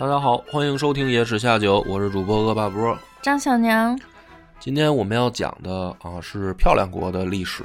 [0.00, 2.96] 大家好，欢迎收听《野史下酒》，我是主播恶霸波。
[3.20, 4.00] 张小娘，
[4.58, 7.62] 今天我们要讲的啊是漂亮国的历史。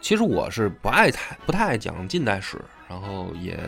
[0.00, 2.56] 其实我是不爱太不太爱讲近代史，
[2.88, 3.60] 然后也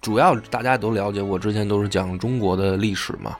[0.00, 3.36] 主要大家都了解，我之前都是讲中国的历史嘛。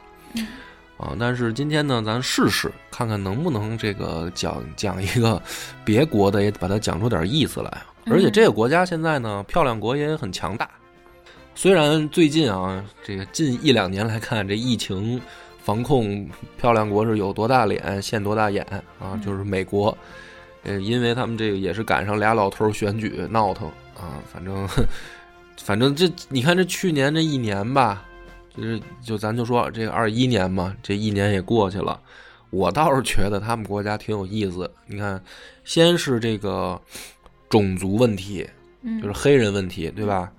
[0.97, 5.41] 啊，但是今天呢，咱试试看看能不能这个讲讲一个
[5.85, 7.73] 别国的，也把它讲出点意思来。
[8.07, 10.69] 而且这个国家现在呢，漂亮国也很强大。
[11.61, 15.21] 虽然最近啊，这个近一两年来看，这疫情
[15.61, 16.25] 防控，
[16.57, 18.65] 漂亮国是有多大脸现多大眼
[19.01, 19.99] 啊，就是美国，
[20.63, 24.69] 呃，因为他们这个也是赶上俩老头选举闹腾啊，反正
[25.59, 28.07] 反正这你看这去年这一年吧，
[28.57, 32.01] 就是就咱就说这个二一年嘛，这一年也过去了，
[32.51, 34.71] 我倒是觉得他们国家挺有意思。
[34.87, 35.21] 你看，
[35.65, 36.81] 先是这个
[37.49, 38.49] 种族问题，
[39.03, 40.31] 就是黑人问题，对吧？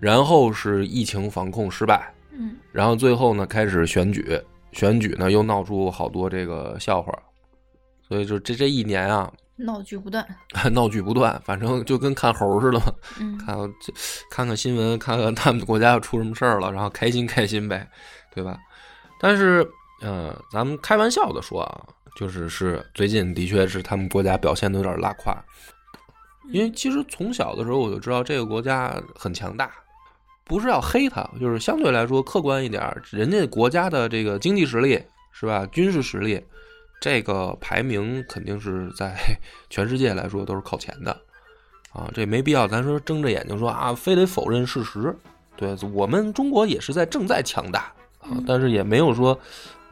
[0.00, 4.40] 然后是疫情防控失败，嗯，然后最后呢开始选举，
[4.72, 7.12] 选举呢又闹出好多这个笑话，
[8.06, 10.26] 所以就这这一年啊，闹剧不断，
[10.72, 13.92] 闹剧不断，反正就跟看猴似的嘛，嗯看这
[14.30, 17.88] 看看新闻，看看他们国家要出什么事儿了，然后开心开心呗，
[18.34, 18.58] 对吧？
[19.20, 19.66] 但是，
[20.02, 25.34] 呃，咱们开玩笑的说啊，就是是最近的确是他们国家表现的有点拉胯，
[26.50, 29.70] 因为其实从小的时候我就知道这个国家很强大。
[30.44, 36.38] 不是要黑他，就是相对来说客观一点，人家国家的这个经济实力是吧，军事实力，
[37.00, 39.16] 这个排名肯定是在
[39.70, 41.10] 全世界来说都是靠前的，
[41.92, 45.16] 啊，这没必要咱说睁着眼睛说啊，非得否认事实。
[45.56, 49.38] 对我们中国也是在正在强大啊，但是也没有说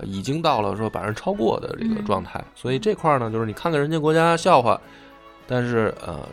[0.03, 2.45] 已经到了说把人超过的这个状态。
[2.55, 4.79] 所以这块呢，就是你看看人家国家笑话，
[5.47, 6.29] 但是呃。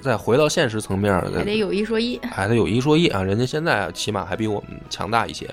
[0.00, 3.22] 再回到现实层面，还得有一说一，还得有一说一啊！
[3.22, 5.48] 人家现在起码还比我们强大一些，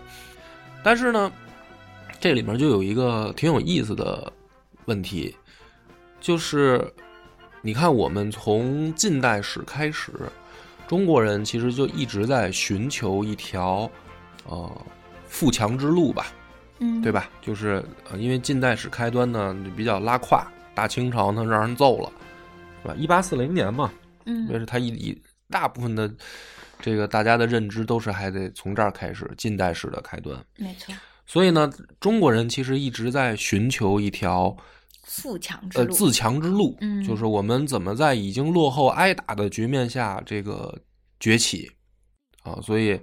[0.83, 1.31] 但是呢，
[2.19, 4.31] 这里面就有一个挺有意思的
[4.85, 5.35] 问题，
[6.19, 6.85] 就是
[7.61, 10.11] 你看，我们从近代史开始，
[10.87, 13.89] 中国人其实就一直在寻求一条
[14.47, 14.71] 呃
[15.27, 16.27] 富强之路吧，
[16.79, 17.29] 嗯，对吧？
[17.41, 17.83] 就是
[18.17, 22.11] 因为近代史开端呢比较拉胯，大清朝呢让人揍了，
[22.83, 22.95] 是吧？
[22.97, 23.91] 一八四零年嘛。
[24.25, 26.11] 嗯，为是他一一大部分的
[26.79, 30.43] 这个大家的认知都是还得从这儿开始，近代史的开端。
[30.57, 30.93] 没错。
[31.25, 34.55] 所以呢，中国人其实一直在寻求一条
[35.03, 40.81] 富强之呃自强之路，嗯，就是我们怎么在已经落后挨打的局面下这个
[41.19, 41.71] 崛起
[42.43, 42.59] 啊。
[42.61, 42.99] 所以，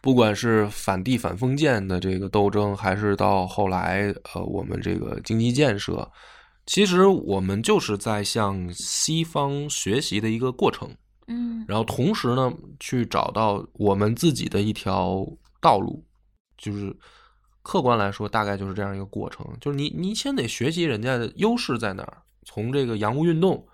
[0.00, 6.10] 不管是反帝反封建的这个斗争，还是到后来呃我们这个经济建设。
[6.70, 10.88] 其实我们就是在向西方学习的一个过程，
[11.26, 15.26] 嗯，然后同时呢，去找到我们自己的一条
[15.60, 16.04] 道路，
[16.56, 16.96] 就是
[17.62, 19.44] 客观来说，大概就是这样一个过程。
[19.60, 23.66] 就是你，你先得学习人家的优势在哪儿，从这个洋务运动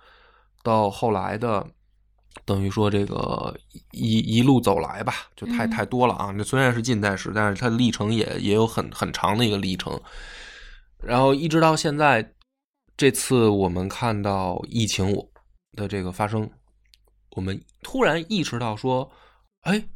[0.63, 1.67] 到后来的，
[2.47, 3.55] 等于说这个
[3.93, 6.33] 一一路走来吧，就太太多了啊。
[6.33, 10.01] 这虽然是近代史，但是它的历程也也有很很长的一个历程，
[10.97, 12.33] 然后一直到现在。
[12.97, 15.15] 这次我们看到疫情
[15.73, 16.49] 的这个发生，
[17.33, 19.11] 我们突然意识到说
[19.69, 19.87] ：“哎，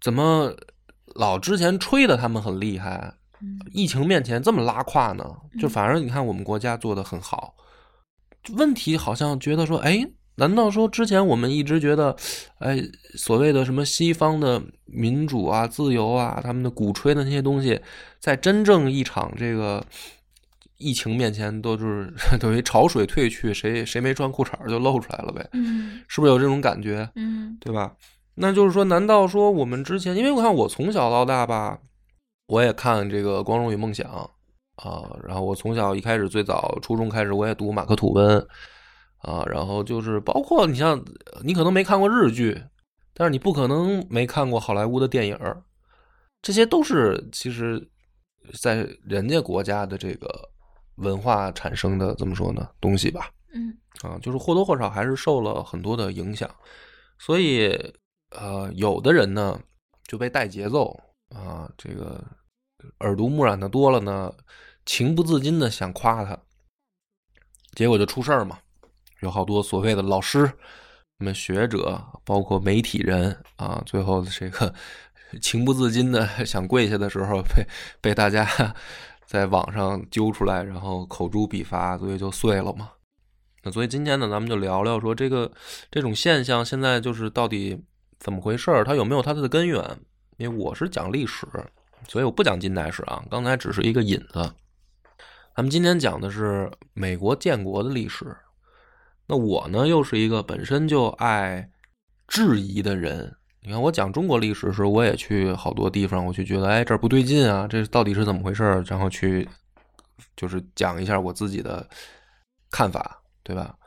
[0.00, 0.54] 怎么
[1.16, 3.12] 老之前吹的他们很厉害，
[3.72, 5.24] 疫情面前这么拉胯呢？
[5.60, 7.56] 就反而你看我们国家做的很好。
[8.54, 10.06] 问题好像觉得说：哎，
[10.36, 12.16] 难道说之前我们一直觉得，
[12.58, 12.80] 哎，
[13.16, 17.80] 所谓的什么西方的民主啊、自由啊，他们的鼓吹的那些东西，
[18.20, 19.84] 在真正一场这个。”
[20.82, 27.08] 疫情面前都就是 等于潮水退去，谁谁没穿裤衩就露出来了呗，嗯，是不是有这种感觉？
[27.14, 27.94] 嗯，对吧？
[28.34, 31.78] 那就是说，难道说我们之前，因为我看我从小到大吧，
[32.48, 34.10] 我也看这个《光荣与梦想》
[34.88, 38.38] 啊，然后我从小一开始最早初中开始我也读马克吐温
[39.18, 41.02] 啊，然后就是包括你像
[41.44, 42.58] 你可能没看过日剧，
[43.14, 45.38] 但是你不可能没看过好莱坞的电影，
[46.40, 47.86] 这些都是其实，
[48.60, 50.26] 在人家国家的这个。
[51.02, 52.68] 文化产生的怎么说呢？
[52.80, 56.48] 东西吧，嗯，啊，就是或多或少还是受了很多的影响，
[57.18, 57.70] 所以
[58.30, 59.60] 呃，有的人呢
[60.06, 62.24] 就被带节奏啊，这个
[63.00, 64.32] 耳濡目染的多了呢，
[64.86, 66.38] 情不自禁的想夸他，
[67.74, 68.58] 结果就出事儿嘛。
[69.20, 74.74] 有好多所谓的老师、什么学者，包括媒体人啊，最后这个
[75.40, 77.64] 情不自禁的 想跪下的时候，被
[78.00, 78.44] 被大家
[79.32, 82.90] 在网上揪出来，然后口诛笔伐，所以就碎了嘛。
[83.62, 85.50] 那所以今天呢，咱们就聊聊说这个
[85.90, 87.82] 这种现象现在就是到底
[88.18, 89.82] 怎么回事儿，它有没有它的根源？
[90.36, 91.46] 因为我是讲历史，
[92.06, 93.24] 所以我不讲近代史啊。
[93.30, 94.52] 刚才只是一个引子。
[95.56, 98.36] 咱们今天讲的是美国建国的历史。
[99.26, 101.70] 那我呢，又是一个本身就爱
[102.28, 103.34] 质疑的人。
[103.64, 108.64] 你看，我讲中国历史时，我也去好多地方，我就觉得，哎，这不对劲啊，这到底是怎么回事？
[108.88, 109.48] 然后去
[110.36, 111.88] 就是讲一下我自己的
[112.70, 113.78] 看法，对吧？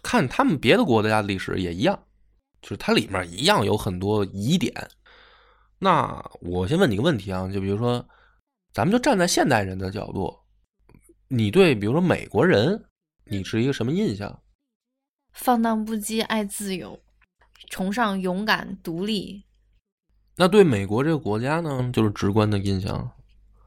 [0.00, 1.98] 看他们别的国家的历史也一样，
[2.62, 4.72] 就是它里面一样有很多疑点。
[5.80, 8.06] 那我先问你个问题啊，就比如说，
[8.72, 10.38] 咱们就站在现代人的角度，
[11.26, 12.84] 你对比如说美国人，
[13.24, 14.40] 你是一个什么印象？
[15.32, 17.00] 放荡不羁，爱自由，
[17.70, 19.44] 崇尚勇敢独立。
[20.36, 23.10] 那对美国这个国家呢，就是直观的印象。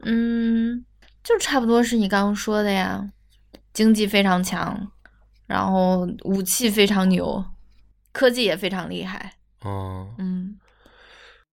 [0.00, 0.84] 嗯，
[1.22, 3.10] 就差不多是你刚刚说的呀，
[3.72, 4.90] 经济非常强，
[5.46, 7.44] 然后武器非常牛，
[8.10, 9.34] 科技也非常厉害。
[9.64, 10.58] 嗯，嗯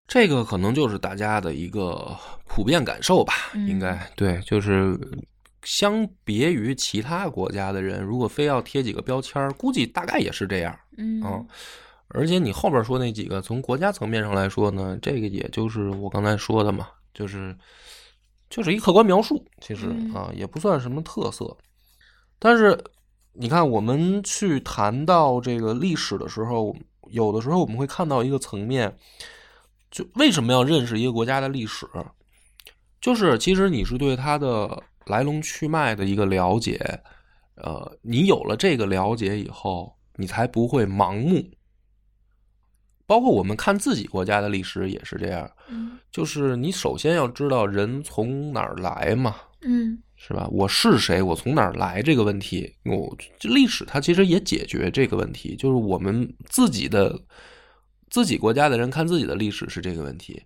[0.07, 4.97] 这个可能就是大家的一个普遍感受吧，嗯应该对，就是
[5.63, 10.79] 相别于其他国家的人，如果非要贴几个标签儿，估计大概也是这样。
[10.97, 11.47] 嗯嗯，
[12.09, 17.55] 而且你后边说那几个，从国家层面上来说呢，这个也就是我刚才说的嘛，就是
[18.49, 21.55] 就是一客观描述，其实嗯啊也不算什么特色。
[22.39, 22.75] 但是
[23.33, 26.75] 你看，我们去谈到这个历史的时候，
[27.11, 28.97] 有的时候我们会看到一个层面，
[29.91, 31.87] 就为什么要认识一个国家的历史，
[32.99, 36.79] 就是其实你是对它的来龙去脉的一个了解，
[37.55, 41.43] 呃，你有了这个了解以后，你才不会盲目。
[43.09, 50.47] 包括我们看自己国家的历史也是这样，嗯就是你首先要知道人从哪儿来嘛，嗯是吧？
[50.51, 51.19] 我是谁？
[51.19, 52.03] 我从哪儿来？
[52.03, 57.19] 这个问题，我历史它其实也解决这个问题，就是我们自己的
[58.11, 60.43] 自己国家的人看自己的历史是这个问题。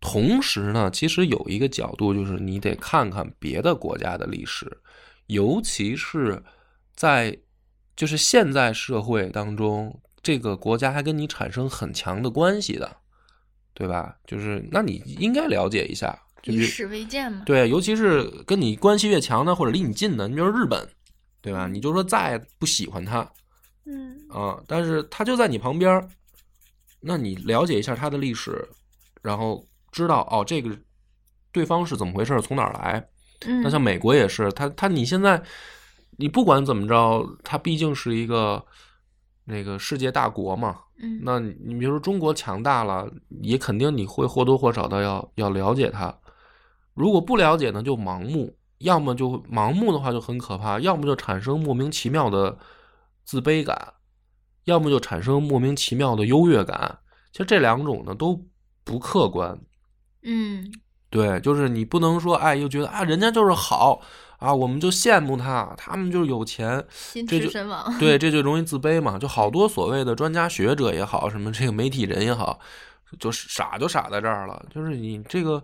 [0.00, 4.78] 同时呢，其实有一个角度，就是你得看看别的国家的历史，
[5.26, 6.42] 尤其是
[6.96, 7.36] 在
[7.94, 12.96] 就是现在社会当中，这个国家还跟你产生很强的关系的，
[13.72, 14.14] 对吧？
[14.26, 17.44] 就是那你应该了解一下，就是以史为鉴嘛。
[17.46, 20.86] 对，尤其是跟你关系越强的，或者离你近的，你比如说日本，
[21.40, 21.66] 对吧？
[21.66, 23.26] 你就说再不喜欢他
[23.86, 26.06] 嗯啊，但是他就在你旁边儿，
[27.00, 28.68] 那你了解一下他的历史，
[29.22, 30.78] 然后知道哦，这个
[31.50, 33.08] 对方是怎么回事，从哪儿来。
[33.46, 35.42] 嗯，那像美国也是，他他你现在
[36.18, 38.62] 你不管怎么着，他毕竟是一个
[39.50, 43.10] 那个世界大国嘛，嗯那你你比如说中国强大了，
[43.40, 46.14] 也肯定你会或多或少的要要了解它。
[46.92, 48.46] 如果不了解呢，就盲目；
[48.78, 52.58] 要么就盲目的话就很可怕，要么就产生莫名其妙的
[53.24, 53.94] 自卑感，
[54.64, 56.98] 要么就产生莫名其妙的优越感。
[57.32, 58.38] 其实这两种呢都
[58.84, 59.58] 不客观。
[60.24, 60.70] 嗯
[61.08, 64.02] 对，就是你不能说哎，又觉得啊，人家就是好
[64.38, 66.84] 啊，我们就羡慕他，他们就是有钱，
[67.26, 67.50] 这就。
[67.98, 69.18] 对，这就容易自卑嘛。
[69.18, 72.60] 就好多所谓的专家学者也好，什么这个媒体人也好，
[73.18, 74.64] 就是傻就傻在这儿了。
[74.72, 75.60] 就是你这个，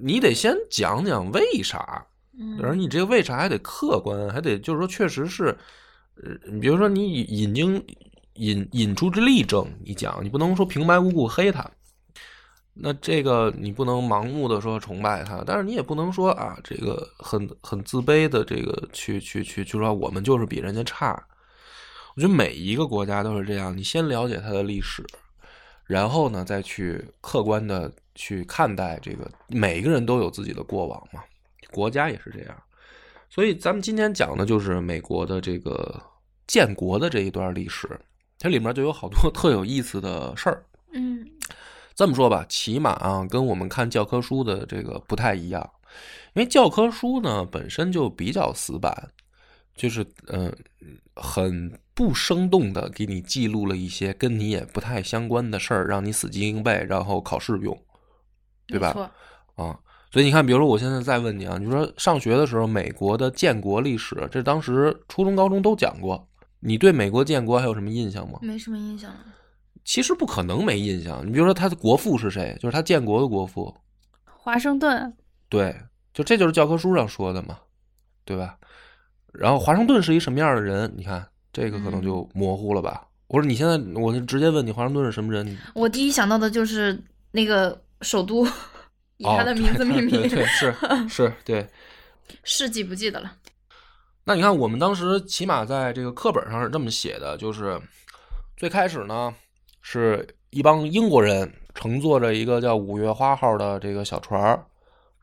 [0.00, 2.06] 你得先讲讲为啥，
[2.38, 5.46] 嗯而你这个为啥还得客观，还得就是说确实是，
[6.22, 7.84] 呃，你比如说你引引经
[8.34, 11.68] 引引出之例证，你讲，你不能说平白无故黑他。
[12.78, 21.12] 那这个你不能盲目的说崇拜他，但是你也不能说啊，这个很很自卑的这个去去去，就说我们就是比人家差。
[22.14, 25.04] 我觉得每一个国家都是这样，你先了解它的历史，
[25.86, 29.30] 然后呢再去客观的去看待这个。
[29.48, 31.22] 每一个人都有自己的过往嘛，
[31.70, 32.62] 国家也是这样。
[33.30, 35.98] 所以咱们今天讲的就是美国的这个
[36.46, 37.88] 建国的这一段历史，
[38.38, 40.62] 它里面就有好多 特有意思的事儿。
[40.92, 41.26] 嗯
[41.96, 45.68] 这么说吧，起码啊，跟我们看教科书的这个不太一样，
[46.34, 49.10] 因为教科书呢本身就比较死板，
[49.74, 50.52] 就是嗯、呃
[51.22, 57.74] 很不生动的给你记录了一些跟你也不太相关的事儿，让你死记硬背，然后考试用，
[58.66, 59.10] 对吧
[59.54, 59.80] 啊。
[60.12, 66.28] 所以你看，比如说我现在再问你啊，你说上学的时候美国的建国历史，这当时初中、高中都讲过，
[66.60, 68.38] 你对美国建国还有什么印象吗？
[68.42, 69.20] 没什么印象了。
[69.86, 71.24] 其实不可能没印象。
[71.24, 72.54] 你比如说他的国父是谁？
[72.60, 73.74] 就是他建国的国父，
[74.24, 75.14] 华盛顿，
[75.48, 75.74] 对，
[76.12, 77.60] 就这就是教科书上说的嘛，
[78.24, 78.58] 对吧？
[79.32, 80.92] 然后华盛顿是一什么样的人？
[80.96, 83.06] 你看这个可能就模糊了吧？
[83.28, 85.56] 我说你现在，我就直接问你，华盛顿是什么人？
[85.72, 87.00] 我第一想到的就是
[87.30, 88.44] 那个首都，
[89.18, 90.74] 以哦他的名字命名，是
[91.08, 91.66] 是，对。
[92.42, 93.32] 事迹不记得了。
[94.24, 97.80] 那你看，我们当时起码在这个课本上是这么写的，就是
[98.56, 99.32] 最开始呢，
[99.88, 104.66] 是一帮英国人乘坐着一个叫“五月花号”的这个小船儿，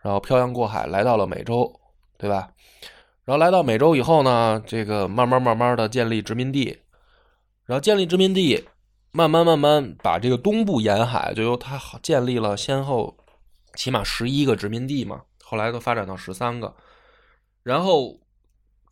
[0.02, 1.70] 然后漂洋过海来到了美洲，
[2.18, 2.48] 对吧？
[3.26, 6.80] 然后来到美洲以后呢，这个慢慢慢慢的建立殖民地，
[7.66, 8.64] 然后建立殖民地，
[9.12, 13.18] 慢慢慢慢把这个东部沿海就由他建立了先后
[13.76, 16.74] 起码十一个殖民地嘛，后来都发展到十三个。
[17.64, 18.18] 然后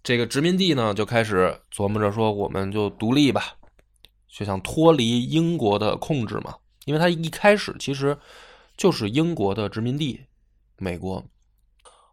[0.03, 3.55] 这个殖民地呢，就开始琢磨着说，我们就独立吧，
[4.31, 6.55] 就想脱离英国的控制嘛。
[6.85, 8.17] 因为它一开始其实
[8.75, 10.19] 就是英国的殖民地，
[10.77, 11.23] 美国。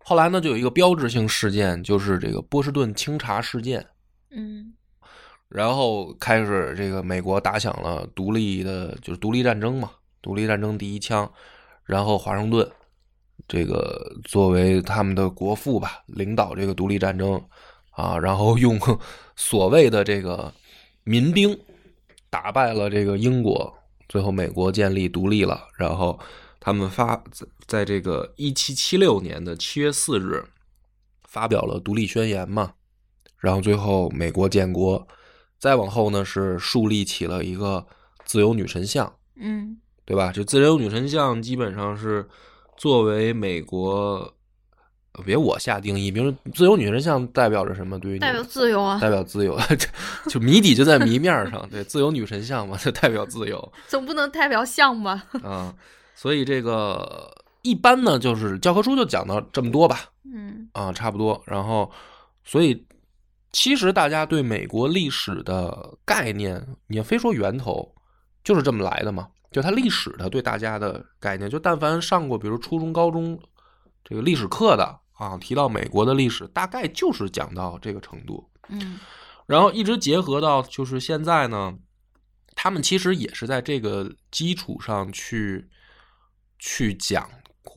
[0.04, 3.86] 后来呢，就有一个标志性事件，就是这个波士顿清查事件，
[4.30, 4.74] 嗯
[5.48, 11.30] 然后开始这个美国打响了独立的，就是独立战争嘛，独立战争第一枪。
[11.84, 12.70] 然后华盛顿
[13.46, 17.42] 这个作为他们的国父吧，领导这个独立战争
[17.92, 18.78] 啊，然后用
[19.36, 20.52] 所谓的这个
[21.04, 21.58] 民兵
[22.30, 23.72] 打败了这个英国，
[24.08, 25.68] 最后美国建立独立了。
[25.76, 26.18] 然后
[26.60, 30.44] 他们发在在这个一七七六年的七月四日
[31.24, 32.72] 发表了独立宣言嘛，
[33.38, 35.06] 然后最后美国建国。
[35.58, 37.84] 再往后呢，是树立起了一个
[38.24, 40.30] 自由女神像，嗯对吧？
[40.30, 42.28] 就自由女神像基本上是
[42.76, 44.34] 作为美国，呃
[45.22, 47.98] 别我下定义，比如自由女神像代表着什么？
[47.98, 49.88] 对于你代表自由啊，代表自由， 这
[50.30, 51.68] 就谜底就在谜面上。
[51.70, 55.24] 对，自由女神像嘛，就代表自由 总不能代表像吧？
[55.42, 55.74] 啊。
[56.14, 57.32] 所以这个
[57.62, 61.40] 一般呢，就是教科书就讲到这么多吧，嗯啊，差不多。
[61.46, 61.88] 然后，
[62.44, 62.84] 所以
[63.52, 67.94] 其实大家对美国历史的概念，你要非说源头，
[68.42, 69.28] 就是这么来的嘛。
[69.50, 73.38] 就它历史的对大家的概念，就但凡上过比如初中、高中
[74.04, 78.48] 这个历史课的啊，提到美国的历史，大概就是讲到这个程度。
[78.70, 78.98] 嗯
[79.46, 81.74] 然后一直结合到就是现在呢，
[82.54, 85.68] 他们其实也是在这个基础上去
[86.58, 87.28] 去讲。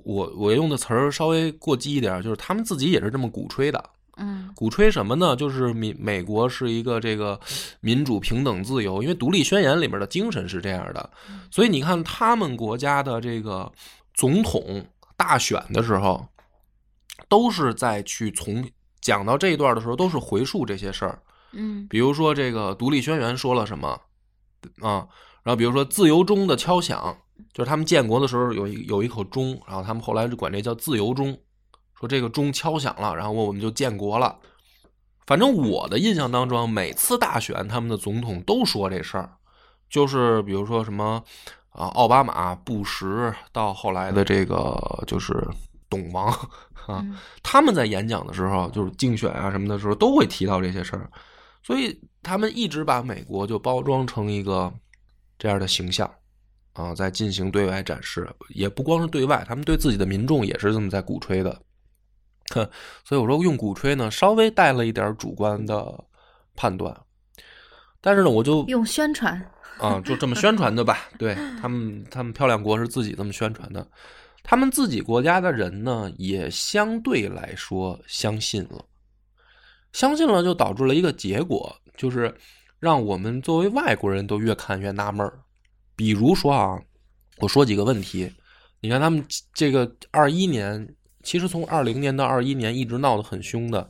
[0.03, 3.89] 我我用的词儿稍微过激一点，就是他们自己也是这么鼓吹的。
[4.17, 5.35] 嗯鼓吹什么呢？
[5.35, 7.39] 就是民美国是一个这个
[7.79, 11.09] 民主、平等、自由，因为独立宣言里面的精神是这样的。
[11.49, 13.71] 所以你看，他们国家的这个
[14.13, 16.27] 总统大选的时候，
[17.31, 18.69] 都是在去从
[18.99, 21.17] 讲到这一段的时候，都是回述这些事儿。
[21.53, 23.87] 嗯比如说这个独立宣言说了什么
[24.81, 25.07] 啊，
[25.43, 27.17] 然后比如说自由钟的敲响，
[27.53, 31.37] 就是他们建国的时候有一有一口钟，然后他们后来就管这叫自由钟，
[31.97, 34.37] 说这个钟敲响了，然后我们就建国了。
[35.25, 39.29] 反正我的印象当中，每次大选他们的总统都说这事儿，
[39.89, 41.23] 就是比如说什么
[41.69, 45.47] 啊，奥巴马、布什到后来的这个就是
[45.91, 46.27] 董王
[46.87, 51.07] 啊，嗯他们在演讲的时候，就是竞选啊什么的时候，都会提到这些事儿，
[51.61, 54.73] 所以他们一直把美国就包装成一个
[55.37, 56.09] 这样的形象
[56.73, 61.61] 啊，在进行对外展示，也不光是对外，他们对自己的民众也是这么在鼓吹的。
[62.53, 62.67] 哼，
[63.03, 66.03] 所以我说用鼓吹呢，稍微带了一点主观的
[66.55, 66.95] 判断，
[68.01, 69.41] 但是呢，我就用宣传，
[69.77, 71.09] 啊，就这么宣传的吧。
[71.17, 73.87] 对他们，他们漂亮国是自己这么宣传的，
[74.43, 78.83] 他们自己国家的人呢，也相对来说相信了，
[79.93, 82.33] 相信了就导致了一个结果，就是
[82.79, 85.39] 让我们作为外国人都越看越纳闷儿。
[85.95, 86.81] 比如说啊，
[87.37, 88.31] 我说几个问题，
[88.79, 93.87] 你看他们这个二一年，其实从二零年到二一年一直闹得很凶的，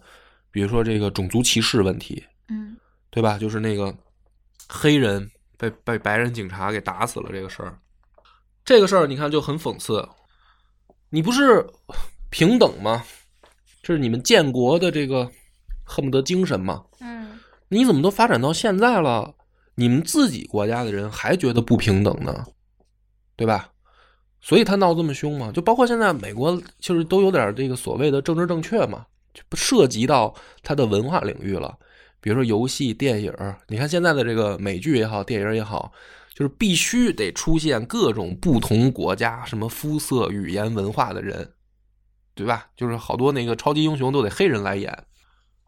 [0.51, 2.75] 比如说这个种族歧视问题，嗯
[3.09, 3.37] 对吧？
[3.37, 3.95] 就是那个
[4.67, 7.79] 黑人被被白人警察给打死了这个事儿，
[8.65, 10.07] 这个事儿你看就很讽刺。
[11.13, 11.67] 你不是
[12.29, 13.03] 平等吗？
[13.83, 15.29] 这是你们建国的这个
[15.83, 16.83] 恨不得精神吗？
[17.01, 17.37] 嗯
[17.67, 19.33] 你怎么都发展到现在了，
[19.75, 22.45] 你们自己国家的人还觉得不平等呢？
[23.35, 23.69] 对吧？
[24.39, 31.77] 所以他闹这么凶嘛，就包括现在美国就是都有点这个所谓的政治正确嘛，就不涉及到他的文化领域了。
[32.19, 35.91] 比如说游戏、电影儿，你看现在的这个美剧也好，电影也好，
[36.41, 41.47] 就是必须得出现各种不同国家、什么肤色、语言、文化的人，
[42.33, 42.65] 对吧？
[42.75, 44.91] 就是好多那个超级英雄都得黑人来演，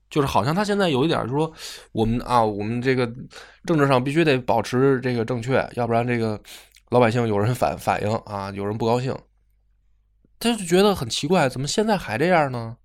[0.10, 1.53] 就是好像他现在有一点就说，
[1.92, 3.06] 我们啊，我们这个
[3.68, 6.42] 政治上必须得保持这个正确，要不然这个
[6.89, 9.15] 老百姓有人反反应啊，有人不高兴。
[10.39, 12.77] 他就觉得很奇怪，怎么现在还这样呢？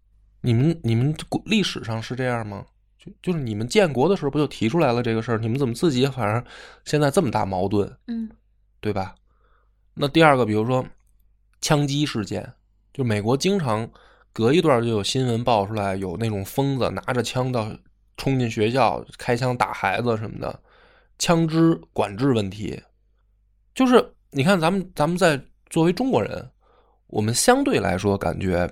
[0.43, 1.17] 你们你们
[1.47, 2.67] 历史上是这样吗？
[3.09, 5.39] 就就是你们建国的时候不就提出来了这个事儿？
[5.39, 6.45] 你们怎么自己反而
[6.85, 8.29] 现在这么大矛盾，嗯
[8.81, 9.15] 对吧？
[9.95, 10.85] 那第二个，比如说
[11.61, 12.53] 枪击事件，
[12.93, 13.89] 就美国经常
[14.33, 17.69] 隔一段就有新闻爆出来，有那种疯子拿着枪到
[18.17, 20.61] 冲进学校开枪打孩子什么的，
[21.19, 22.81] 枪支管制问题，
[23.75, 26.49] 就是你看咱们咱们在作为中国人，
[27.09, 28.71] 我们相对来说感觉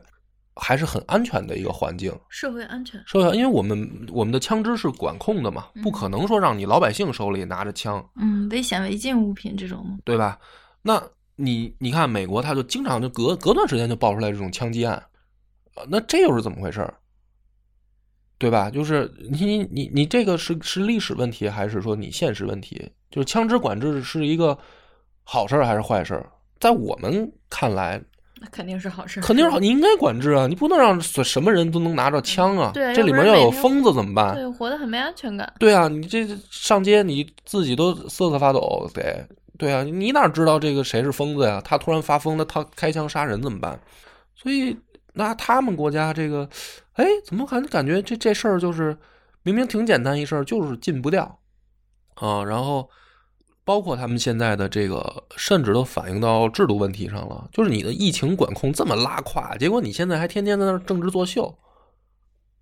[0.57, 2.13] 还是很安全的一个环境。
[2.29, 9.99] 社会安全，社会，因为我们我们的枪支是管控的嘛，不可能说让你老百姓手里拿着枪，嗯，危险违禁物品这种吗？
[10.05, 10.39] 对吧？
[10.83, 11.03] 那
[11.37, 15.03] 你你看美国，他就经常就隔隔段时间就爆出来这种枪击案，
[15.75, 16.95] 呃那这又是怎么回事儿？
[18.39, 18.71] 对吧？
[18.71, 22.91] 就是你你你你这个是是历史问题，还是说你现实问题？
[23.11, 24.57] 就是枪支管制是一个
[25.25, 26.31] 好事儿还是坏事儿？
[26.61, 28.03] 在我们看来，
[28.41, 32.71] 那肯定是好事，肯定是好，你应该管制啊，你不能让所什么人都能拿着枪啊。
[32.75, 34.35] 对这里面要有疯子怎么办？
[34.35, 35.51] 对，活得很没安全感。
[35.59, 39.27] 对啊，你这上街你自己都瑟瑟发抖，得
[39.59, 41.63] 对啊，你哪知道这个谁是疯子呀？
[41.65, 43.81] 他突然发疯了，他开枪杀人怎么办？
[44.35, 44.77] 所以
[45.15, 46.47] 那他们国家这个，
[46.93, 48.95] 哎，怎么还感觉这这事儿就是
[49.45, 51.39] 明明挺简单一事儿，就是禁不掉
[52.17, 52.45] 啊？
[52.45, 52.87] 然后
[53.67, 61.59] 包括他们现在的这个，甚至都反映到制度问题上了，就是你的疫情管控这么拉胯，结果你现在还天天在那儿政治作秀，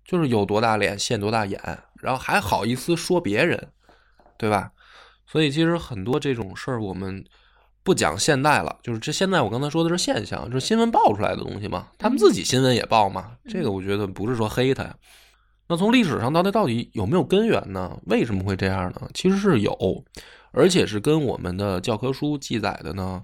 [0.03, 1.61] 就是有多大脸现多大眼，
[2.01, 3.67] 然后还好意思说别人，
[4.35, 4.71] 对吧？
[5.27, 7.23] 所以其实很多这种事儿，我们
[7.83, 14.95] 不讲现代了，就是这现在我刚才说的是现象，就是新闻爆出来的东西嘛，他们自己新闻也报嘛，这个我觉得不是说黑他呀。
[15.67, 17.95] 那从历史上到底到底有没有根源呢？
[18.05, 19.07] 为什么会这样呢？
[19.13, 19.71] 其实是有，
[20.55, 23.21] 而且是跟我们的教科书记载的呢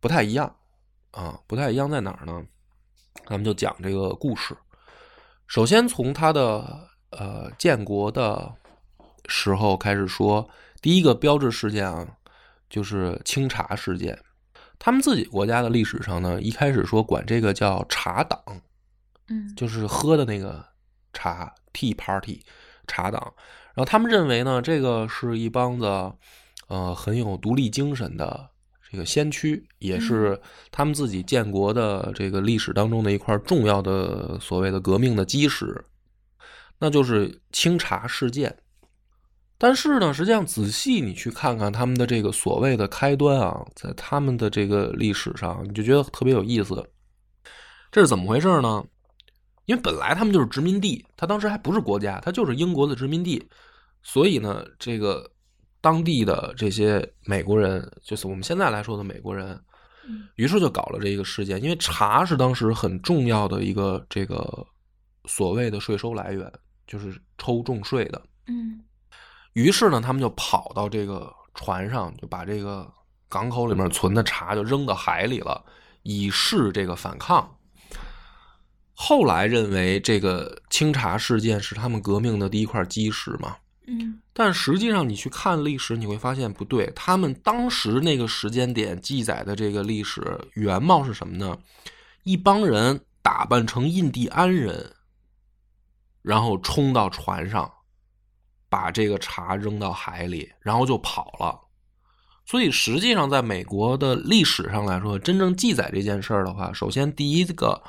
[0.00, 0.52] 不太一样
[1.12, 2.44] 啊，不太一样在哪儿呢？
[3.26, 4.56] 咱们就讲这个故事。
[5.46, 8.52] 首先从他的呃建国的
[9.26, 10.48] 时候开始说，
[10.82, 12.06] 第一个标志事件啊，
[12.68, 14.18] 就是清茶事件。
[14.78, 18.40] 他们自己国家的历史上呢，一开始说管这个叫茶党，
[19.28, 20.64] 嗯就是喝的那个
[21.12, 22.44] 茶 tea party
[22.86, 23.22] 茶党。
[23.74, 26.12] 然后他们认为呢，这个是一帮子
[26.68, 28.48] 呃很有独立精神的
[28.90, 35.84] 这个先驱，也是他们自己建国的这个历史当中的一块重要的所谓的革命的基石，
[36.78, 38.56] 那就是清查事件。
[39.60, 46.88] 但是呢，实际上仔细你去看看他们的这个所谓的开端啊，在他们的这个历史上，你就觉得特别有意思。
[47.90, 48.84] 这是怎么回事呢？
[49.66, 53.46] 因为本来他们就是殖民地，他当时还不是国家，他就是英国的殖民地，
[54.02, 55.28] 所以呢，这个
[55.80, 59.60] 当地的这些美国人，就是我们现在来说的美国人，
[60.36, 61.62] 于是就搞了这一个事件。
[61.62, 64.66] 因为茶是当时很重要的一个这个
[65.26, 66.52] 所谓的税收来源，
[66.86, 68.22] 就是抽重税的。
[68.46, 68.80] 嗯
[69.54, 72.88] 于是呢，他们就跑到这个船上，就把这个
[73.28, 75.64] 港口里面存的茶就扔到海里了，
[76.02, 77.56] 以示这个反抗。
[78.92, 83.56] 后来认为这个清茶事件是他们革命的第一块基石嘛，
[83.88, 86.92] 嗯但实际上你去看历史，你会发现不对。
[86.94, 90.22] 他们当时那个时间点记载的这个历史
[90.54, 91.58] 原貌是什么呢？
[92.22, 94.92] 一帮人打扮成印第安人，
[96.22, 97.68] 然后冲到船上，
[98.68, 101.58] 把这个茶扔到海里，然后就跑了。
[102.46, 107.82] 所以实际上，在美国的历史上来说，真正记载这件事儿的话，首先第一，个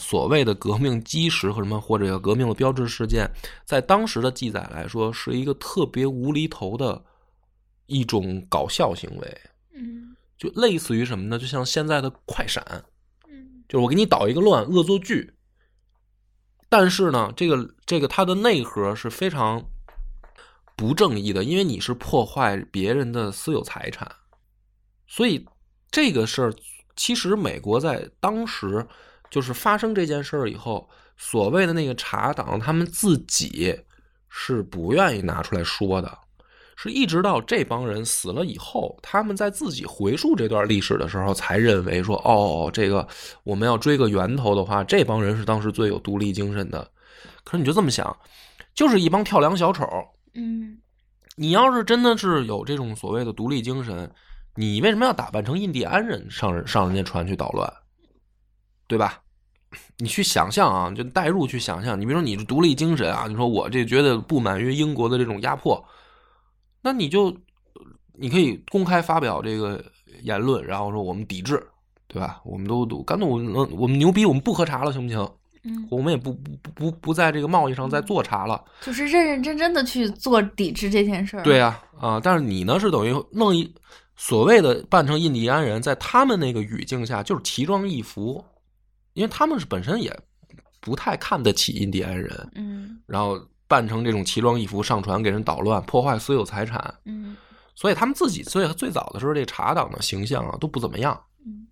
[0.00, 3.30] 所谓的革命基石和什么或者叫革命的标志事件，
[3.66, 7.04] 在当时的记载来说，是一个特别无厘头的
[7.86, 9.40] 一种搞笑行为，
[9.74, 11.38] 嗯就类似于什么呢？
[11.38, 12.64] 就像现在的快闪，
[13.28, 15.34] 嗯就是我给你捣一个乱，恶作剧。
[16.70, 19.64] 但是呢，这个这个它的内核是非常
[20.74, 24.10] 不正义的，因为你是破坏别人的私有财产，
[25.06, 25.46] 所以
[25.90, 26.54] 这个事儿
[26.96, 28.86] 其实美国在当时
[29.34, 33.76] 就是发生这件事儿以后，所谓的那个茶党他们自己
[34.28, 36.16] 是不愿意拿出来说的，
[36.76, 43.04] 是一直到这帮人死了以后，他们在自己回溯这段历史的时候，才认为说，哦，这个
[43.42, 46.88] 我们要追个源头的话，这帮人是当时最有独立精神的。
[47.42, 48.16] 可是你就这么想，
[48.72, 49.84] 就是一帮跳梁小丑。
[50.34, 50.78] 嗯
[51.34, 54.08] 你要是真的是有这种所谓的独立精神，
[54.54, 57.68] 你为什么要打扮成印第安人上人上人家船去捣乱，
[58.86, 59.23] 对吧？
[59.98, 62.00] 你去想象啊，就代入去想象。
[62.00, 65.84] 你比如说你是独立精神啊，你说我这觉得不满于英国的这种压迫，
[66.82, 67.34] 那你就
[68.12, 69.84] 你可以公开发表这个
[70.22, 71.62] 言论，然后说我们抵制，
[72.06, 72.40] 对吧？
[72.44, 75.28] 我们都都干脆我们我们牛逼，我们不喝茶了，行不行？
[75.66, 78.62] 嗯，我们也不不不不不在这个贸易上再做茶了。
[78.82, 81.42] 就是认认真真的去做抵制这件事儿。
[81.42, 83.72] 对呀、啊，但是你呢是等于弄一
[84.14, 88.44] 所谓的扮成印第安人，在他们那个语境下就是奇装异服，
[89.14, 90.14] 因为他们是本身也
[90.80, 97.36] 不太看得起印第安人，嗯然后扮成这种奇装异服上船给人捣乱，破坏私有财产，嗯
[97.74, 101.18] 所以他们自己最最早的时候，这茶党的形象啊都不怎么样。
[101.46, 101.66] 嗯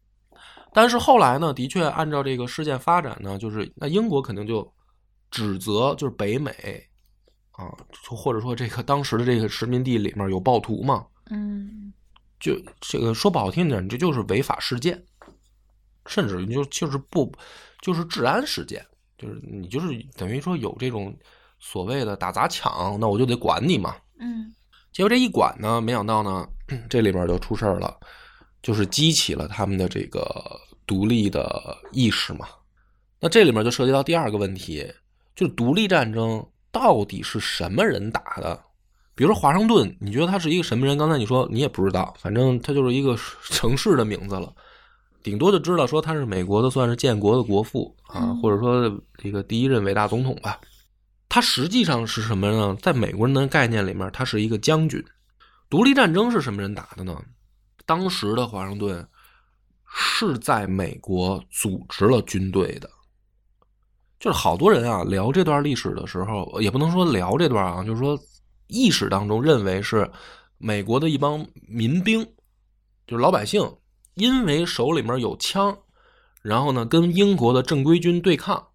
[0.75, 4.73] 但是后来呢，的确按照这个事件发展呢，就是那英国肯定就
[5.31, 6.51] 指责就是北美
[7.51, 7.69] 啊，
[8.09, 11.93] 或者说这个当时的这个殖民地里面有暴徒嘛，嗯
[12.41, 15.01] 就这个说不好听点，这就是违法事件，
[16.07, 17.33] 甚至你就就是不
[17.81, 18.85] 就是治安事件，
[19.19, 21.17] 就是你就是等于说有这种
[21.59, 23.97] 所谓的打砸抢，那我就得管你嘛。
[24.19, 24.55] 嗯
[24.93, 26.47] 结果这一管呢，没想到呢，
[26.91, 27.99] 这里边就出事儿了，
[28.63, 32.47] 就是激起了他们的这个独立的意识嘛。
[33.19, 34.87] 那这里面就涉及到第二个问题，
[35.35, 38.63] 就是独立战争到底是什么人打的？
[39.15, 40.99] 比如说华盛顿，你觉得他是一个什么人？
[40.99, 43.17] 刚才你说你也不知道，反正他就是一个
[43.49, 44.55] 城市的名字了，
[45.23, 50.61] 顶多就知道说他是美国的，算是建国的国父啊，嗯或者说这个第一任伟大总统吧。
[51.29, 52.77] 他实际上是什么呢？
[52.83, 55.03] 在美国人的概念里面，他是一个将军。
[55.71, 57.19] 独立战争是什么人打的呢？
[57.87, 59.09] 当时的华盛顿
[59.87, 62.91] 是在美国组织了军队的。
[64.21, 68.17] 就是好多人啊聊这段历史的时候，也不能说聊这段啊，就是说
[68.67, 70.09] 意识当中认为是
[70.59, 72.23] 美国的一帮民兵，
[73.07, 73.61] 就是老百姓，
[74.15, 75.77] 因为手里面有枪，
[76.43, 78.69] 然后呢跟英国的正规军对抗，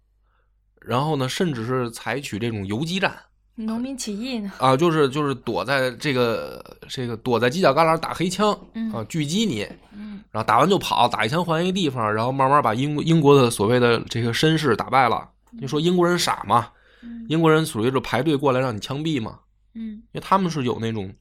[0.80, 3.16] 然后呢甚至是采取这种游击战
[3.54, 4.52] 农民起义呢？
[4.58, 15.28] 啊，就是就是躲在这个这个躲在犄角旮旯打黑枪嗯啊，狙击你，嗯然后打完就跑，打一枪换一个地方，然后慢慢把英国英国的所谓的这个绅士打败了。
[15.50, 16.68] 你说英国人傻吗？
[17.02, 19.40] 嗯英国人属于是排队过来让你枪毙嘛？
[19.74, 21.12] 嗯因为他们是有那种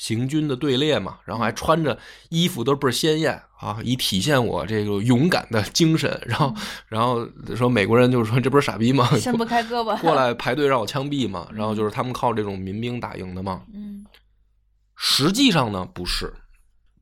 [0.00, 1.98] 行军的队列嘛，然后还穿着
[2.30, 6.18] 衣服都倍儿鲜艳啊，以体现我这个勇敢的精神。
[6.24, 6.54] 然后，
[6.88, 9.06] 然后说美国人就是说这不是傻逼吗？
[9.20, 10.00] 伸不开胳膊。
[10.00, 11.46] 过来排队让我枪毙嘛。
[11.52, 13.62] 然后就是他们靠这种民兵打赢的嘛。
[13.74, 14.06] 嗯
[14.96, 16.32] 实际上呢，不是，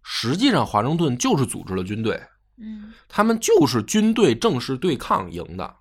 [0.03, 2.21] 实际上华盛顿就是组织了军队，
[2.61, 5.77] 嗯他们就是军队正式对抗赢的。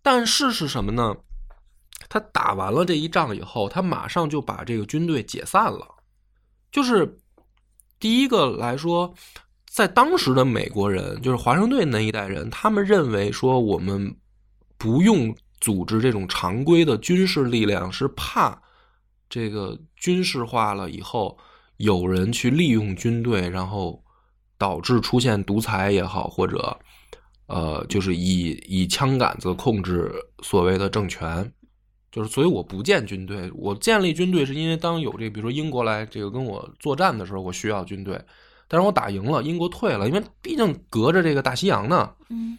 [0.00, 1.16] 但是是什么呢？
[2.08, 5.86] 他打完了这一仗以后，他马上就把这个军队解散了。
[6.70, 7.18] 就是
[7.98, 9.14] 第一个来说，
[9.70, 14.14] 在当时的美国人，就是华盛顿那一代人，他们认为说我们
[14.76, 18.60] 不用组织这种常规的军事力量，是怕
[19.28, 21.38] 这个军事化了以后，
[21.78, 24.04] 有人去利用军队，然后
[24.58, 26.78] 导致出现独裁也好，或者
[27.46, 31.50] 呃，就是以以枪杆子控制所谓的政权。
[32.16, 33.52] 就是，所以我不建军队。
[33.54, 38.18] 我建立军队是因为当有这个，比如说英国来这个跟我作战的时候，我需要军队。
[38.66, 42.10] 但是我打赢了，英国退了，因为毕竟隔着这个大西洋呢。
[42.30, 42.56] 嗯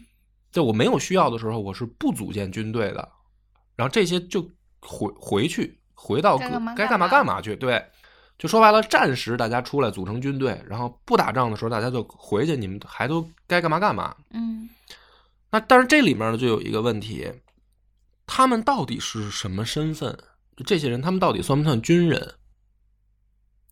[0.52, 3.08] 在我没有需要的时候，我是不组建军队的。
[3.74, 4.40] 然后这些就
[4.80, 7.56] 回回去，回到该干嘛该干嘛干嘛干嘛去。
[7.56, 7.84] 对，
[8.38, 14.14] 就说白了，战时大家出来组成军队，然后不打仗的时候，大家就回去，你们还都该干嘛干嘛。
[14.30, 14.70] 嗯
[15.50, 17.26] 那但是这里面呢，就有一个问题，
[18.28, 20.16] 他们到底是什么身份？
[20.64, 22.34] 这些人，他们到底算不算军人？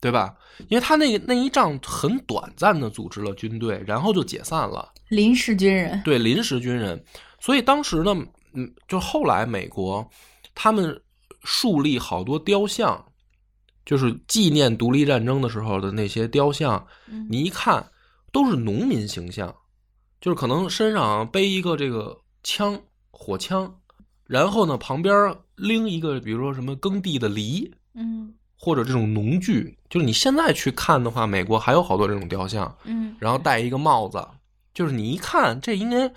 [0.01, 0.37] 对吧？
[0.69, 4.93] 因为他那个那一仗很短暂的组织了军队，然后就解散了。
[5.09, 6.03] 临时军人。
[6.03, 7.03] 对临时军人，
[7.41, 8.15] 所以当时呢，
[8.53, 10.09] 嗯，就后来美国
[10.55, 11.03] 他们
[11.45, 13.05] 树立好多雕像，
[13.85, 17.91] 就是纪念独立战争的时候的那些雕像，嗯你一看
[18.33, 19.55] 都是农民形象，
[20.21, 23.81] 就是可能身上背一个这个枪，火枪，
[24.27, 28.35] 然后呢旁边拎一个，比如说什么耕地的犁，嗯。
[28.59, 33.15] 或者这种农具，就是你现在去看的话，美国还有好多这种雕像，嗯。
[33.21, 34.27] 然后戴一个帽子，
[34.73, 36.11] 就是你一看这应该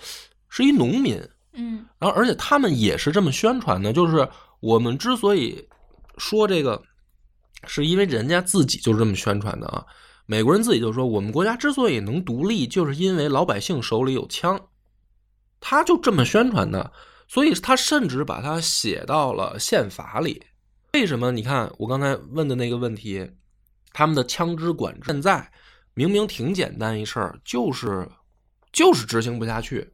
[0.48, 1.84] 是一农民，嗯。
[1.98, 4.26] 然后而且他们也是这么宣传的，就是
[4.60, 5.62] 我们之所以
[6.16, 6.82] 说这个，
[7.66, 9.84] 是因为人家自己就是这么宣传的啊。
[10.24, 14.58] 美国人自己就说，我们国家之所以能独立，就是因为老百姓手里有枪，
[15.60, 16.90] 他就这么宣传的。
[17.32, 20.42] 所以他甚至把它写到了宪法里。
[20.94, 21.30] 为什么？
[21.30, 23.30] 你看我刚才问的那个问题，
[23.92, 25.48] 他们的枪支管制现在
[25.94, 28.10] 明明挺简单一事儿，就是
[28.72, 29.88] 就是执行不下去。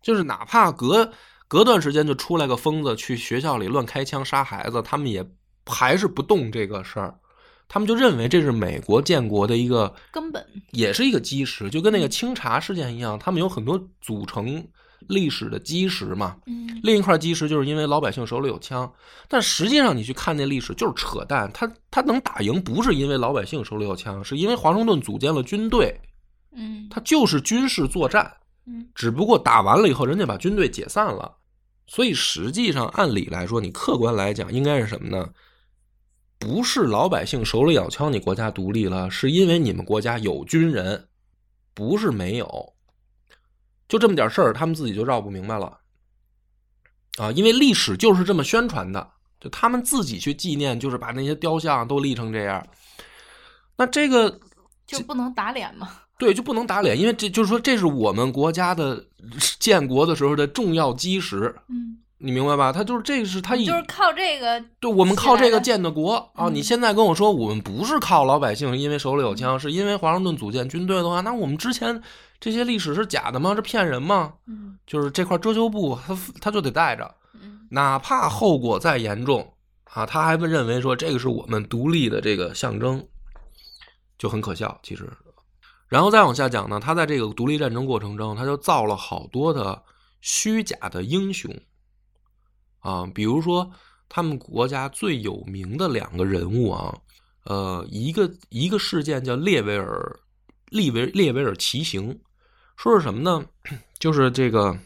[0.00, 1.12] 就是哪怕隔
[1.48, 5.28] 隔段时间就出来个疯子去学校里乱开枪杀孩子，他们也
[5.66, 7.18] 还是不动这个事儿。
[7.66, 14.64] 他们就认为这是美国建国的一个根本也是一个基石，就跟那个清查事件一样，他们有很多组成
[15.00, 16.36] 历史的基石嘛。
[16.46, 18.92] 嗯另一块基石就是因为老百姓手里有枪，
[19.26, 26.00] 但实际上你去看那历史就是扯淡，他他能打赢不是因为老百姓手里有枪，是因为华盛顿组建了军队，
[26.52, 28.32] 嗯他就是军事作战，
[28.64, 31.34] 嗯只不过打完了以后，人家把军队解散了，
[31.88, 35.28] 所以实际上按理来说，你客观来讲应该是什么呢？
[36.38, 41.08] 不是老百姓手里有枪，你国家独立了，是因为你们国家有军人，
[41.74, 42.74] 不是没有。
[43.88, 45.78] 就这么点事儿，他们自己就绕不明白了
[47.18, 47.32] 啊！
[47.32, 52.64] 因为历史就是这么宣传的，就他们自己去纪念，就是把那些雕像都立成这样。
[53.76, 54.38] 那这个
[54.86, 55.90] 就不能打脸吗。
[56.18, 59.04] 对，就不能打脸，因为这就是说，这是我们国家的
[59.60, 62.72] 建国的时候的重要基石，嗯，你明白吧？
[62.72, 66.48] 他就是这是他以就是靠这个对我们靠这个建的国啊！
[66.48, 72.02] 嗯你现在跟我说我们不是靠老百姓，因为手里有枪，是因为华盛顿组建军队的话，那我们之前
[72.40, 73.54] 这些历史是假的吗？
[73.54, 74.34] 是骗人吗？
[74.46, 79.54] 嗯就是这块遮羞布，他他就得带着，嗯哪怕后果再严重
[79.84, 83.06] 啊，他还认为说这个是我们独立的这个象征，
[84.18, 84.76] 就很可笑。
[84.82, 85.08] 其实，
[85.86, 89.80] 然后再往下讲呢，他在这个独立战争过程中，他就造了好多的
[90.20, 91.54] 虚假的英雄
[92.80, 93.70] 啊，比如说
[94.08, 96.96] 他们国家最有名的两个人物啊，
[97.44, 100.18] 呃，一个一个事件叫列维尔
[100.70, 102.18] 利维列维尔骑行，
[102.76, 103.44] 说是什么呢？
[103.98, 104.78] 就是这个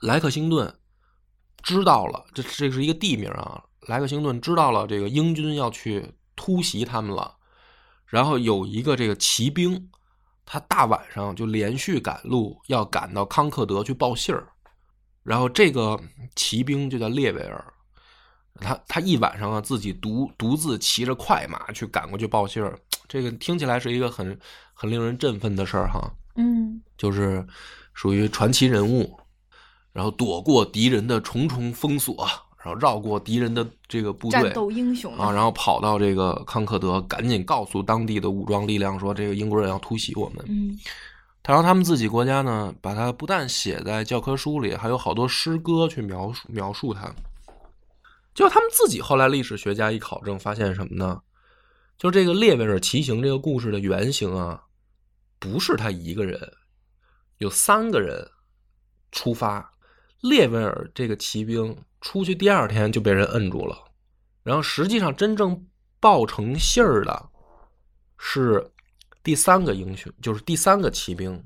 [0.00, 0.74] 莱克星顿
[1.62, 3.62] 知道了，这这是一个地名啊。
[3.82, 7.36] 莱克星顿知道了这个英军要去突袭他们了，
[8.06, 9.88] 然后有一个这个骑兵，
[10.44, 14.48] 他大晚上就连续赶路，要赶到康克德去报信儿。
[15.26, 15.98] 然后这个
[16.36, 17.64] 骑兵就叫列维尔，
[18.60, 24.38] 他他一晚上啊自己独独自骑着快马去赶过去报信儿，这个听起来是一个很
[24.72, 26.08] 很令人振奋的事儿哈。
[26.36, 27.44] 嗯就是
[27.92, 29.18] 属于传奇人物，
[29.92, 32.24] 然后躲过敌人的重重封锁，
[32.62, 40.44] 然后绕过敌人的这个部队战斗英雄啊，然后跑到这个康克德，赶紧告诉当地的武装力量说，这个英国人要突袭我们。
[40.46, 40.78] 嗯
[41.46, 47.14] 然后他们自己国家呢，把它不但写在教科书里，还有好多诗歌去描述描述它。
[48.34, 51.22] 就他们自己后来历史学家一考证，发现什么呢？
[51.96, 54.60] 就这个列维尔骑行这个故事的原型啊，
[55.38, 56.52] 不是他一个人，
[57.38, 58.28] 有三个人
[59.12, 59.72] 出发。
[60.20, 63.78] 列维尔这个骑兵出去第二天就被人摁住了，
[64.42, 65.64] 然后实际上真正
[66.00, 67.30] 报成信儿的
[68.18, 68.72] 是
[69.26, 71.42] 第三个英雄，就是第三个骑兵，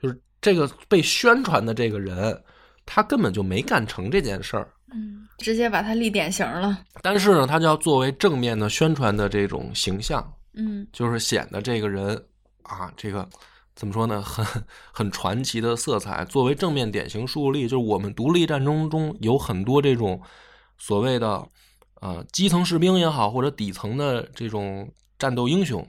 [0.00, 2.40] 就是这个被宣传的这个人，
[2.86, 4.72] 他根本就没干成这件事儿。
[4.94, 6.78] 嗯，直接把他立典型了。
[7.02, 12.16] 但是呢，他就要作为正面的宣传的这种形象，嗯就是显得这个人
[12.62, 13.28] 啊，这个
[13.74, 14.46] 怎么说呢， 很
[14.92, 16.24] 很传奇的色彩。
[16.26, 20.22] 作为正面典型树立，就是我们独立战争中有很多这种
[20.78, 21.44] 所谓的
[22.00, 24.88] 呃基层士兵也好，或者底层的这种
[25.18, 25.84] 战斗英雄。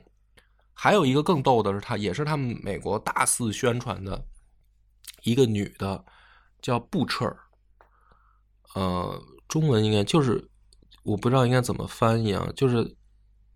[0.84, 4.26] 还有一个更逗的是他，也是他们美国大肆宣传的
[5.24, 6.04] 一个女的，
[6.62, 7.39] 叫布彻尔。
[8.76, 10.46] 呃，中文应该就是
[11.04, 12.98] 我不知道应该怎么翻译啊，就是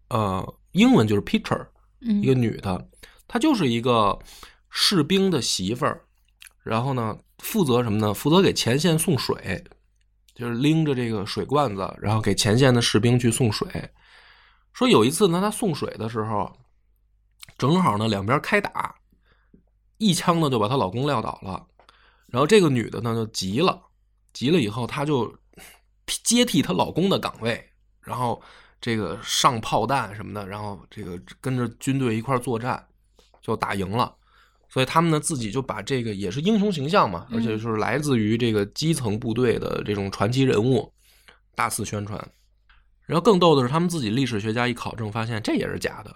[0.08, 1.68] 呃，英文就是 Peter，
[2.00, 2.88] 嗯一个女的，
[3.28, 4.18] 她就是一个
[4.70, 6.06] 士兵的媳妇儿，
[6.64, 8.14] 然后呢，负责什么呢？
[8.14, 9.66] 负责给前线送水，
[10.34, 13.68] 就是拎着这个水罐子，然后给前线的士兵去送水。
[14.72, 16.58] 说有一次呢，她送水的时候，
[17.58, 18.96] 正好呢两边开打，
[19.98, 21.66] 一枪呢就把她老公撂倒了，
[22.28, 23.82] 然后这个女的呢就急了，
[24.34, 25.34] 急了以后她就
[26.24, 27.64] 接替她老公的岗位，
[28.02, 28.42] 然后
[28.80, 32.88] 这个上炮弹什么的，然后这个跟着军队一块儿作战，
[33.42, 34.14] 就打赢了。
[34.70, 40.94] 所以他们呢自己就把这个也是英雄形象嘛，而且就是来自于这个基层部队的这种传奇人物，
[41.56, 42.20] 大肆宣传。
[43.06, 46.14] 然后更逗的是，他们自己历史学家一考证发现这也是假的，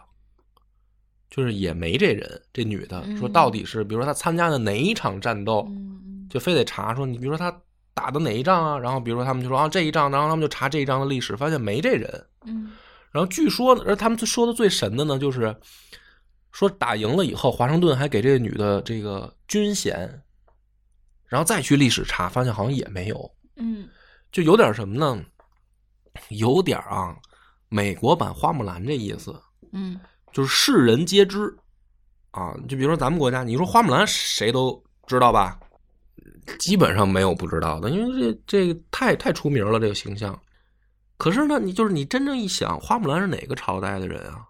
[1.31, 7.51] 就是也没这人，这女的说嗯到底是，比如说她参加的哪一场战斗，嗯就非得查说你比如说她
[7.93, 12.25] 打的哪一仗啊，然后比如说他们就说啊这一仗，然后他们就查这一仗的历史，发现没这人。
[12.45, 12.71] 嗯
[13.11, 15.55] 然后据说呢，而他们说的最神的呢，就是
[16.51, 20.21] 说打赢了以后，华盛顿还给这个女的这个军衔，
[21.27, 23.87] 然后再去历史查，发现好像也没有，嗯
[24.31, 25.21] 就有点什么呢？
[26.29, 27.15] 有点啊，
[27.67, 29.33] 美国版花木兰这意思，
[29.73, 29.99] 嗯
[30.31, 31.55] 就是世人皆知
[32.31, 32.53] 啊。
[32.67, 35.59] 就比如说咱们国家，你说花木兰谁都知道吧？
[36.59, 40.37] 基本上没有不知道的，因为这这个太太出名了，这个形象。
[41.17, 44.47] 可是呢，你就是你真正一想，花木兰是哪个朝代的人啊？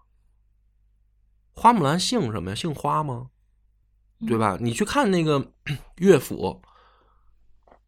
[1.52, 2.54] 花木兰姓什么呀？
[2.54, 3.26] 姓花吗？
[4.26, 4.56] 对吧？
[4.60, 5.52] 你去看那个
[5.98, 6.62] 乐府，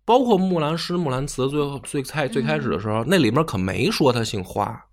[0.04, 4.85] 包括《木兰诗》《木兰辞》，最后最开最开始的时候，那里面可没说他姓花，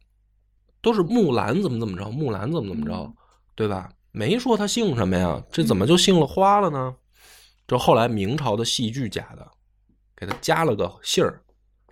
[0.82, 3.13] 都是木兰怎么怎么着，木兰怎么怎么着，
[3.56, 3.89] 对吧？
[4.12, 5.41] 没说他姓什么呀？
[5.52, 6.96] 这怎么就姓了花了呢？
[7.65, 9.48] 这后来明朝的戏剧假的，
[10.17, 11.41] 给他加了个姓儿，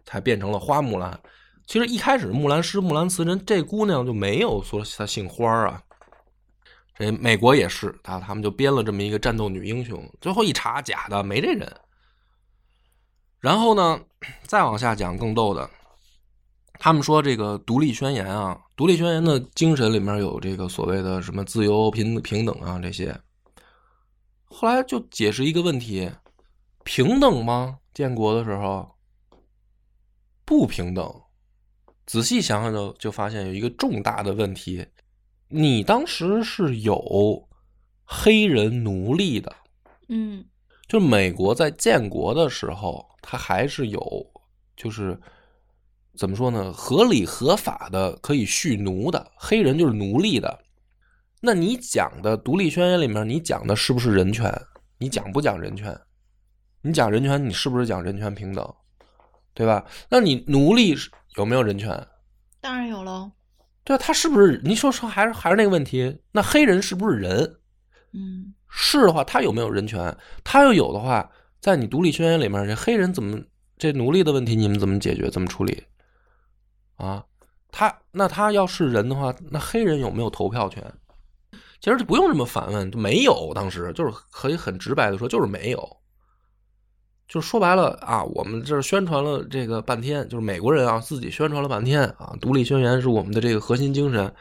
[0.03, 1.17] 才变成了花木兰。
[1.65, 5.81] 其实一开始《木兰诗》《木兰词》人这姑娘就没有说她姓花啊。
[6.97, 11.73] 这美国也是，他他们就编了这么一个战斗女英雄，最后一查假的，没这人。
[13.39, 14.01] 然后呢，
[14.43, 15.69] 再往下讲更逗的，
[16.79, 23.15] 他们说这个独立宣言啊，独立宣言的精神里面有这个所谓的什么自由、平平等啊这些。
[24.45, 26.09] 后来就解释一个问题：
[26.85, 27.77] 平等吗？
[27.93, 28.89] 建国的时候
[30.45, 31.13] 不平等。
[32.05, 34.83] 仔细想想就就发现有一个重大的问题。
[35.49, 37.47] 你当时是有
[38.03, 39.55] 黑人奴隶的，
[40.07, 40.45] 嗯，
[40.87, 44.01] 就美国在建国的时候，它还是有，
[44.75, 45.19] 就是
[46.19, 50.59] 怎么说呢，合理合法的可以蓄奴的黑人就是奴隶的。
[51.39, 54.53] 那你讲的独立宣言里面，你讲的是不是人权？
[54.97, 55.97] 你讲不讲人权？
[56.81, 58.75] 你讲人权，你是不是讲人权平等？
[59.53, 59.85] 对吧？
[60.09, 60.93] 那你奴隶
[61.37, 62.05] 有没有人权？
[62.59, 63.31] 当然有喽。
[63.85, 64.59] 对他是不是？
[64.65, 66.19] 你说说，还是还是那个问题？
[66.33, 67.55] 那黑人是不是人？
[68.11, 70.17] 嗯，是的话，他有没有人权？
[70.43, 73.39] 他要有的话，在你独立宣言里面，这黑人怎么
[73.77, 75.29] 这奴隶的问题，你们怎么解决？
[75.29, 75.81] 怎么处理？
[76.99, 77.25] 啊，
[77.71, 80.83] 他那他要是人的话，那黑人有没有投票权？
[81.81, 83.53] 其实就不用这么反问，就没有。
[83.55, 85.97] 当时就是可以很直白的说，就是没有。
[87.27, 94.33] 就说白了啊，我们这宣传了这个半天，就是美国人啊自己宣传了半天啊，独立宣言是我们的这个核心精神。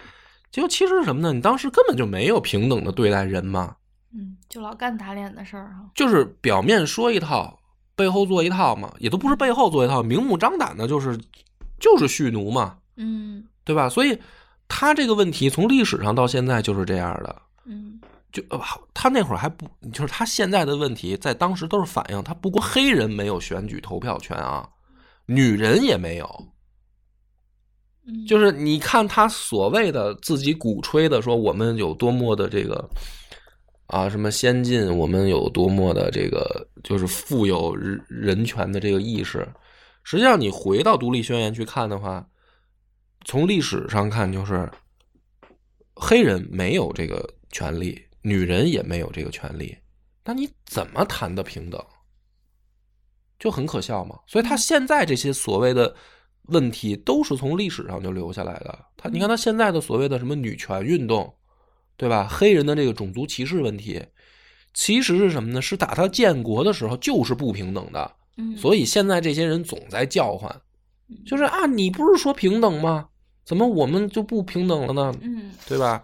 [0.50, 1.32] 结果其实是什么呢？
[1.32, 3.76] 你当时根本就没有平等的对待人嘛。
[4.12, 5.90] 嗯，就老干打脸的事儿哈。
[5.94, 7.58] 就是表面说一套，
[7.94, 11.16] 背后做一套嘛，也都不是背后做一套，明目张胆的，就是
[11.78, 12.76] 就是蓄奴嘛。
[12.96, 13.88] 嗯，对吧？
[13.88, 14.18] 所以
[14.66, 17.42] 他这个问题从历史上到现在就是这样的。
[17.64, 18.00] 嗯。
[18.30, 18.60] 就呃，
[18.92, 24.68] 他那会儿还不，就是他现在的问题，在当时都是反映他不光黑人没有选举投票权啊，
[25.24, 26.46] 女人也没有。
[28.26, 32.86] 就是你看他所谓的自己鼓吹的说我们有多么的这个
[33.86, 39.48] 啊什么先进，我们有多么的这个就是富有人人权的这个意识，
[40.08, 42.26] 实际上你回到独立宣言去看的话，
[43.26, 44.66] 从历史上看就是
[45.94, 48.02] 黑人没有这个权利。
[48.22, 49.76] 女人也没有这个权利，
[50.24, 51.82] 那你怎么谈的平等？
[53.38, 54.18] 就很可笑嘛。
[54.26, 55.94] 所以他现在这些所谓的
[56.44, 58.86] 问题，都是从历史上就留下来的。
[58.96, 61.32] 他，你看他现在的所谓的什么女权运动，
[61.98, 62.26] 对吧？
[62.26, 64.02] 黑人的这个种族歧视问题，
[64.72, 65.60] 其实是什么呢？
[65.60, 68.16] 是打他建国的时候就是不平等的。
[68.38, 70.50] 嗯，所以现在这些人总在叫唤，
[71.26, 73.08] 就是啊，你不是说平等吗？
[73.44, 75.12] 怎么我们就不平等了呢？
[75.20, 76.02] 嗯，对吧？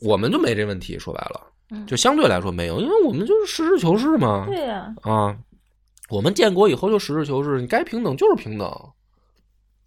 [0.00, 4.46] 我们就没这问题，说白了，就相对来说没有，因为我们就是实事求是嘛。
[4.46, 5.36] 对呀，啊，
[6.08, 8.70] 我们建国以后就实事求是，你该平等就是平等，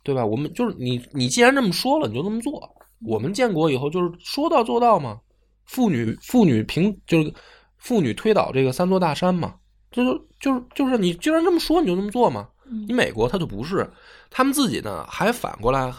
[0.03, 0.25] 对吧？
[0.25, 2.69] 我们就是你，你既然这么说了，你就这么做。
[3.05, 5.19] 我们建国以后就是说到做到嘛，
[5.65, 7.33] 妇女妇女平就是
[7.77, 9.55] 妇女推倒这个三座大山嘛，
[9.91, 12.47] 就是就是就是你既然这么说，你就这么做嘛。
[12.87, 13.89] 你美国他就不是，
[14.29, 15.93] 他们自己呢还反过来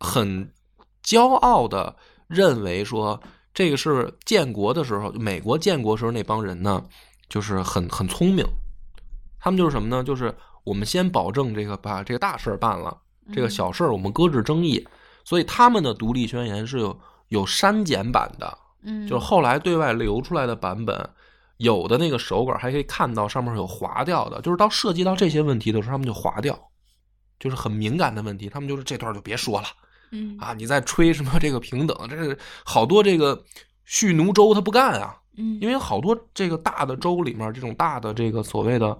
[0.00, 0.52] 很
[1.04, 1.94] 骄傲的。
[2.26, 3.18] 认为说
[3.54, 6.84] 这个是建国的时候，美国建国时候那帮人呢，
[7.28, 8.44] 就是很很聪明。
[9.40, 10.04] 他们就是什么呢？
[10.04, 12.94] 就是我们先保证这个把这个大事儿办了，
[13.32, 14.86] 这个小事儿我们搁置争议。
[15.24, 21.10] 所以他们的独立宣言是有有删减版的，嗯，就是后来对外流出来的版本，
[21.58, 26.58] 有的那个手稿还可以看到上面有划掉的，就是到涉及到这些问题的时候，他们就划掉，
[27.38, 29.68] 就是很敏感的问题，他们就是这段就别说了。
[30.10, 31.94] 嗯啊，你在吹什么这个平等？
[32.08, 33.44] 这是好多这个
[33.84, 38.98] 蓄奴州他不干啊，嗯，因为好多这个大的州里面，这种大的这个所谓的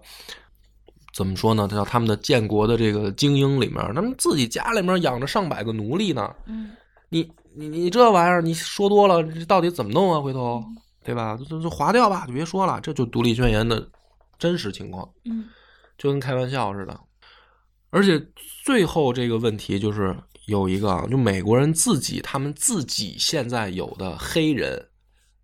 [1.15, 1.67] 怎么说呢？
[1.69, 6.31] 叫他们的建国的这个精英里面，他们自己家里面养着上百个奴隶呢。
[6.47, 6.73] 嗯，
[7.09, 10.21] 你你你这玩意儿，你说多了，这到底怎么弄啊？
[10.21, 10.63] 回头
[11.09, 11.37] 对吧？
[11.49, 12.81] 就就划掉吧，就别说了。
[12.81, 13.89] 这就独立宣言的
[14.39, 15.47] 真实情况，嗯，
[15.97, 16.99] 就跟开玩笑似的。
[17.91, 18.23] 而且
[18.65, 20.17] 最后这个问题就是。
[20.49, 24.83] 有一个啊，就美国人自己，他们自己现在有的黑人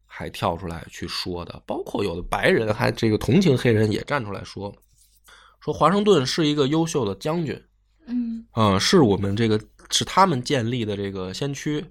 [0.06, 4.74] 还跳出来去说的，包括有的白人还这个同情黑人也站出来说，
[5.60, 7.62] 说华盛顿是一个优秀的将军，
[8.06, 9.60] 嗯嗯，是我们这个
[9.90, 11.84] 是他们建立的这个先驱，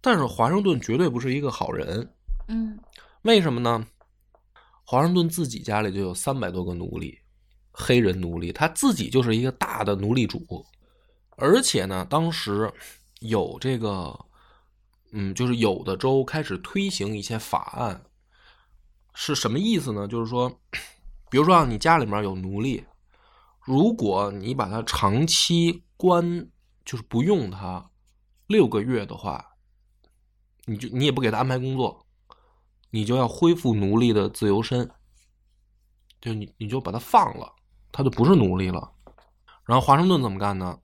[0.00, 2.12] 但是华盛顿绝对不是一个好人，
[2.48, 2.76] 嗯
[3.22, 3.86] 为什么呢？
[4.84, 7.18] 华盛顿自己家里就有三百多个奴隶，
[7.72, 10.64] 黑人奴隶，他自己就是一个大的奴隶主，
[11.36, 12.72] 而且呢，当时
[13.20, 14.18] 有这个，
[15.12, 18.02] 嗯，就是有的州开始推行一些法案，
[19.14, 20.08] 是什么意思呢？
[20.08, 20.48] 就是说，
[21.28, 22.84] 比如说啊，你家里面有奴隶，
[23.60, 26.48] 如果你把它长期关，
[26.84, 27.90] 就是不用它
[28.46, 29.44] 六个月的话，
[30.64, 32.06] 你就你也不给他安排工作，
[32.90, 34.88] 你就要恢复奴隶的自由身，
[36.20, 37.52] 就你你就把他放了，
[37.92, 38.92] 他就不是奴隶了。
[39.64, 40.78] 然后华盛顿怎么干呢？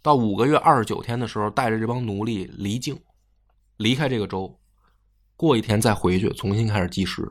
[0.00, 3.00] 到五个月二十九天的时候，带着这帮奴隶离境，
[3.78, 4.58] 离开这个州，
[5.36, 7.26] 过一天再回去，重新开始计时。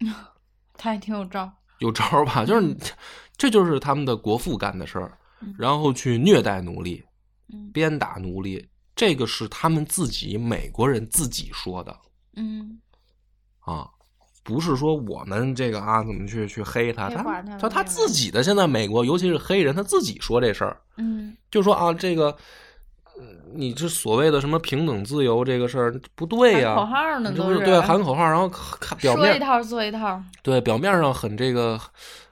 [0.74, 1.52] 他还挺有招。
[1.78, 2.44] 有招吧？
[2.44, 2.76] 就是，
[3.36, 7.04] 这就是他们的国父干的事儿嗯，然后去虐待奴隶、
[7.52, 11.98] 嗯鞭打奴隶，这个是他们自己美国人自己说的
[12.34, 12.80] 嗯
[13.60, 13.88] 啊，
[14.42, 22.36] 不是说我们这个啊怎么去去黑他，他他他自己的现在美国，尤其是黑人，他自己说这事儿，嗯就说啊这个。
[23.18, 30.22] 呃你这所谓的什么平等自由这个事儿不对呀、喊口号呢都是对喊口号，然后看表面说一套做一套。
[30.40, 31.78] 对，表面上很这个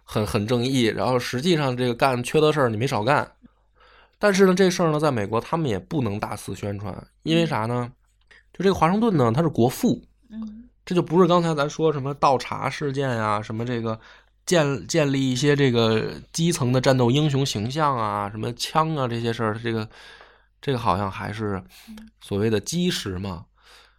[0.05, 3.29] 很很正义，然后实际上这个干缺德事儿你没少干。
[4.19, 7.91] 但是呢，这事儿呢，在美国他们也不能大肆宣传，因为啥呢？
[8.53, 10.01] 就这个华盛顿呢，他是国父，
[10.31, 14.01] 嗯这就不是刚才咱说什么倒茶事件啊、什么这个
[14.47, 19.87] 建建立一些这个基层的战斗英雄形象啊，什么枪啊这些事儿，这个
[20.63, 21.63] 这个好像还是
[22.23, 23.45] 所谓的基石嘛。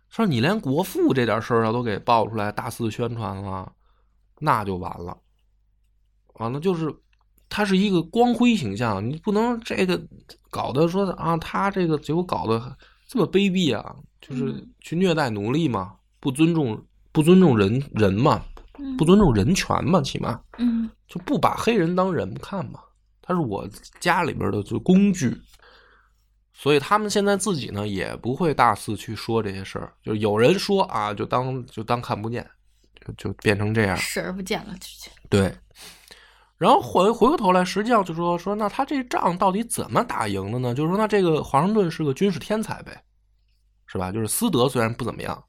[0.10, 3.72] 说你连国父这点事儿啊都给爆出来，大肆宣传了，
[4.40, 5.16] 那就完了。
[6.40, 6.92] 完了就是
[7.50, 10.02] 他是一个光辉形象，你不能这个
[10.50, 12.76] 搞得说啊，他这个结果搞得
[13.08, 18.44] 这么卑鄙啊，就是嗯去虐待奴隶嘛，不尊重不尊重人人嘛，
[18.78, 18.98] 嗯。
[18.98, 20.40] 不尊重人权嘛，起码。
[20.58, 20.90] 嗯。
[21.08, 22.80] 就不把黑人当人看嘛，
[23.22, 23.68] 他是我
[24.00, 25.36] 家里边的就工具，
[26.54, 32.48] 所以他们现在自己呢也不会大肆去说这些事儿，就有人说啊，就当就当看不见，
[33.04, 33.98] 就就变成这样。
[33.98, 35.58] 视而不见了，这对，
[36.58, 40.76] 然后回回过头来，实际上就说说，那他这仗到底怎么打赢的呢？
[40.76, 43.04] 就是说，那这个华盛顿是个军事天才呗，
[43.88, 44.12] 是吧？
[44.12, 45.44] 就是斯德虽然不怎么样，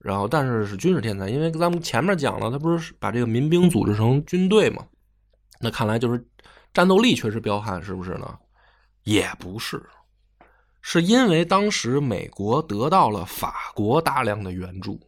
[0.00, 4.84] 然后但是是军事天才，因为咱们前面讲了，他不是把这个民兵组织成军队嘛？
[5.60, 6.26] 那看来就是
[6.72, 8.38] 战斗力确实彪悍，是不是呢？
[9.04, 9.82] 也不是，
[10.80, 14.98] 是因为当时美国得到了法国大量的援助，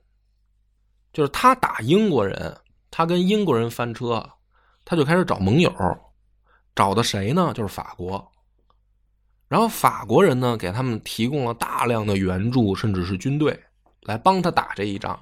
[1.13, 2.55] 就是他打英国人，
[2.91, 4.23] 他跟英国人翻车，
[4.85, 5.73] 他就开始找盟友，
[6.75, 7.53] 找的谁呢？
[7.55, 8.31] 就是法国。
[9.49, 13.59] 然后法国人呢，给他们提供了大量的援助，甚至是军队
[14.03, 15.19] 来帮他打这一仗。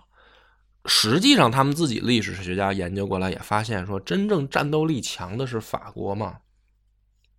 [0.86, 6.36] 实际上，他们自己历史学家研究过来也发现，说真正战斗力强的是法国嘛，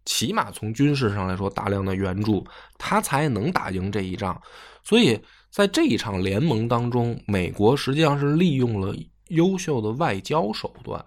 [0.05, 2.45] 起码从军事上来说，大量的援助，
[2.77, 4.39] 他才能打赢这一仗。
[4.83, 5.19] 所以
[5.49, 8.95] 在这一场联盟当中，美国实际上是利用了
[9.29, 11.03] 优秀的外交手段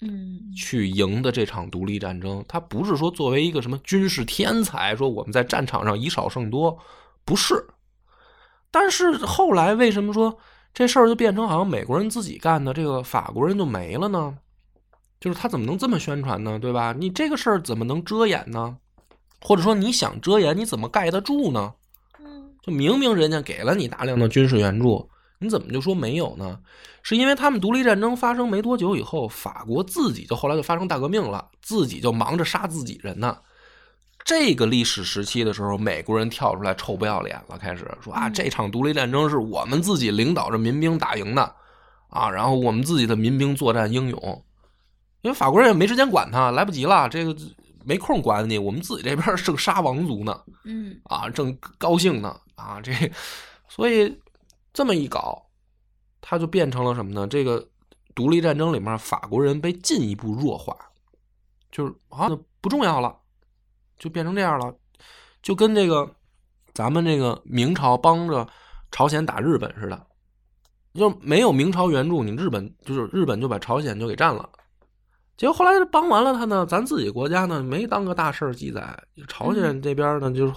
[0.00, 2.44] 嗯去赢得这场独立战争。
[2.46, 6.78] 他不是说作为一个什么军事天才，说我们在战场上以少胜多，
[7.24, 7.54] 不是。
[8.72, 10.36] 但是后来为什么说
[10.74, 14.34] 这事儿就变成好像美国人自己干的，这个法国人就没了呢？
[15.20, 16.58] 就是他怎么能这么宣传呢？
[16.58, 16.92] 对吧？
[16.98, 18.76] 你这个事儿怎么能遮掩呢？
[19.40, 21.74] 或者说你想遮掩，你怎么盖得住呢？
[22.18, 25.08] 嗯就明明人家给了你大量的军事援助，
[25.38, 26.58] 你怎么就说没有呢？
[27.02, 33.36] 是因为他们独立战争发生没多久以后，法国自己就后来就发生大革命了，自己就忙着杀自己人呢。
[34.24, 41.54] 这个历史时期的时候，美国人跳出来臭不要脸了，开始说啊，嗯这场独立战争是我们自己领导着民兵打赢的
[42.08, 44.44] 啊，然后我们自己的民兵作战英勇，
[45.22, 47.36] 因为法国人也没时间管他，来不及了，这个
[47.84, 50.40] 没空管你，我们自己这边正杀王族呢。
[50.64, 52.92] 嗯啊，正高兴呢啊，这
[53.68, 54.16] 所以
[54.72, 55.42] 这么一搞，
[56.20, 57.26] 他就变成了什么呢？
[57.26, 57.66] 这个
[58.14, 60.76] 独立战争里面，法国人被进一步弱化，
[61.72, 62.28] 就是啊
[62.60, 63.16] 不重要了，
[64.02, 64.74] 就变成这样了，
[65.42, 66.10] 就跟这个
[66.74, 68.44] 咱们这个明朝帮着
[68.90, 70.06] 朝鲜打日本似的，
[70.92, 74.48] 就没有明朝援助，你日本就是日本就把朝鲜就给占了。
[75.36, 80.52] 结果后来帮完了他呢，咱自己国家呢没当个大事儿记载，朝鲜这边呢就是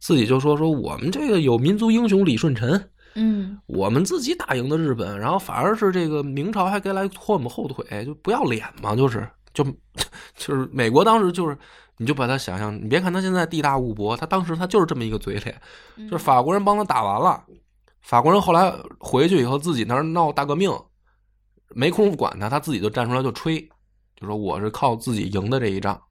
[0.00, 3.60] 自己就说说我们这个有民族英雄李舜臣，嗯。
[3.66, 9.64] 我们自己打赢的日本，然后反而是这个明朝还该来拖我们后腿，就不要脸嘛，就是就
[10.36, 11.56] 就是美国当时就是
[12.02, 15.62] 你就把他想象，你别看他现在地大物博，他当时他就是这么一个嘴脸，
[15.96, 17.44] 嗯就是法国人帮他打完了，
[18.00, 20.70] 法国人后来回去以后自己那儿闹大革命，
[21.68, 23.60] 没空夫管他，他自己就站出来就吹，
[24.16, 26.02] 就说我是靠自己赢的这一仗。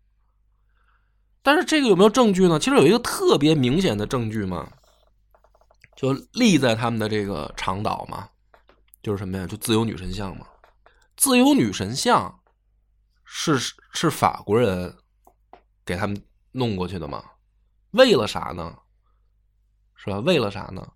[1.43, 2.57] 但是这个有没有证据呢？
[2.57, 4.71] 其实有一个特别明显的证据嘛，
[5.95, 8.29] 就立在他们的这个长岛嘛，
[9.03, 9.45] 就是什么呀？
[9.45, 10.45] 就自由女神像嘛。
[11.17, 12.39] 自由女神像
[13.25, 13.57] 是
[13.93, 14.95] 是法国人
[15.85, 16.21] 给他们
[16.51, 17.23] 弄过去的嘛？
[17.91, 18.75] 为了啥呢？
[19.95, 20.19] 是吧？
[20.19, 20.87] 为了啥呢？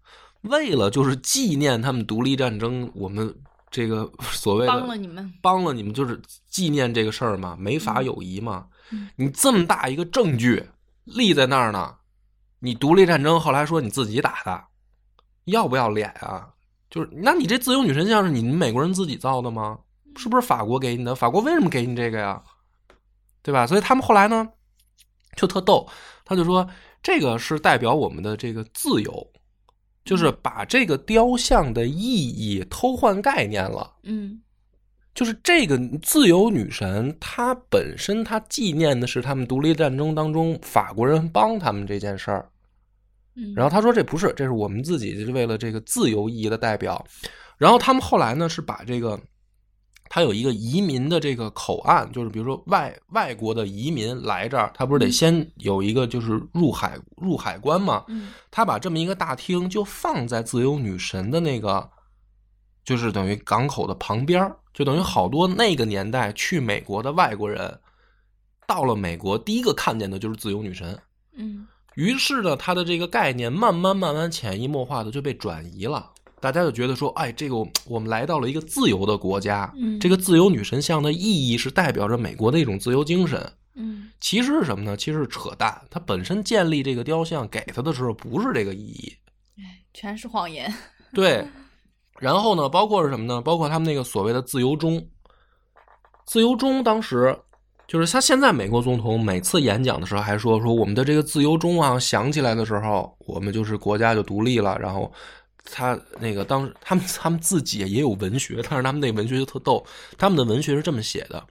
[0.42, 3.36] 为了就是纪念他们独立战争，我们
[3.70, 8.68] 这个 所谓的帮了你们，帮了你们，就是纪念这个事儿嘛，美法友谊嘛。
[8.92, 10.64] 嗯你这么大一个证据
[11.06, 11.96] 立在那儿呢，
[12.60, 14.64] 你独立战争后来说你自己打的，
[15.46, 16.54] 要不要脸啊？
[16.90, 19.80] 就是，那你这自由女神像是你们美国人自己造的吗？
[20.16, 21.16] 是不是法国给你的？
[21.16, 22.42] 法国为什么给你这个呀？
[23.42, 23.66] 对吧？
[23.68, 24.48] 所以他们后来呢，
[25.36, 25.88] 就特逗，
[26.24, 26.68] 他就说
[27.04, 29.28] 这个是代表我们的这个自由，
[30.04, 33.94] 就是把这个雕像的意义偷换概念了。
[34.04, 34.42] 嗯
[35.14, 42.50] 就是这个自由女神，她本身她纪念的是他们独立战争当中法国人帮他们这件事儿。
[43.36, 47.02] 嗯，然后他说这不是，这是我们自己就是为了这个自由意义的代表。
[47.58, 49.18] 然后他们后来呢是把这个，
[50.16, 58.06] 他有一个移民的这个口岸，就是比如说外外国的移民来这儿，他不是得先有一个就是入海入海关嘛？
[58.08, 61.90] 嗯他把这么一个大厅就放在自由女神的那个，
[62.86, 67.78] 就是等于港口的旁边儿就等于好多那个年代去美国的外国人，
[68.66, 70.98] 到了美国第一个看见的就是自由女神。
[71.34, 76.10] 嗯于是呢，他的这个概念慢慢慢慢潜移默化的就被转移了。
[76.40, 83.52] 大家就觉得说，哎，这个我我们来到了一个自由的国家，嗯这个自由女神像的意义是代表着美国的一种自由精神。
[83.78, 84.96] 嗯其实是什么呢？
[84.96, 85.82] 其实是扯淡。
[85.90, 89.14] 它本身建立这个雕像给他的时候不是这个意义，
[89.94, 90.74] 全是谎言。
[91.14, 91.46] 对。
[92.20, 93.42] 然后呢，包括是什么呢？
[93.42, 95.06] 包括他们那个所谓的自由钟，
[96.26, 97.38] 自由钟当时
[97.86, 104.78] 就是他现在美国总统每次演讲的时候还说说我们的这个自由钟啊响起来的时候，我们就是国家就独立了。
[104.80, 105.12] 然后
[105.66, 109.86] 他那个当时他们 他们自己也有文学，但是他们那文学就特逗，
[110.18, 111.46] 他们的文学是这么写的。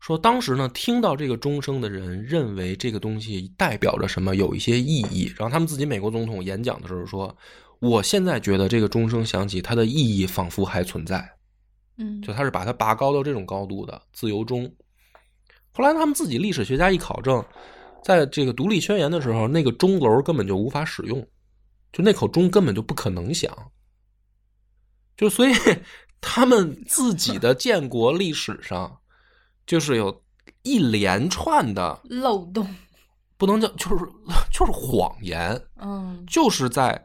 [0.00, 5.32] 说当时呢，听到这个钟声的人认为这个东西代表着什么，有一些意义。
[5.36, 7.34] 然后他们自己美国总统演讲的时候说
[7.80, 11.26] ：“我现在觉得这个钟声响起，它的意义仿佛还存在。”
[11.96, 14.70] 嗯，就他是把它拔高到这种高度的自由钟。
[15.70, 17.42] 后来他们自己历史学家一考证，
[18.02, 21.24] 在这个独立宣言的时候，那个钟楼根本就无法使用，
[21.94, 23.50] 就那口钟根本就不可能响。
[25.16, 25.54] 就所以
[26.20, 28.98] 他们自己的建国历史上，
[29.64, 30.24] 就是有
[30.64, 32.74] 一连串的漏洞。
[33.36, 34.04] 不能叫就是
[34.52, 37.04] 就是谎言，嗯就是在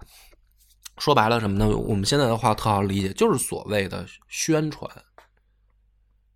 [0.99, 1.67] 说白了什么呢？
[1.67, 4.89] 我们现在的话特好理解，就是所谓的宣传，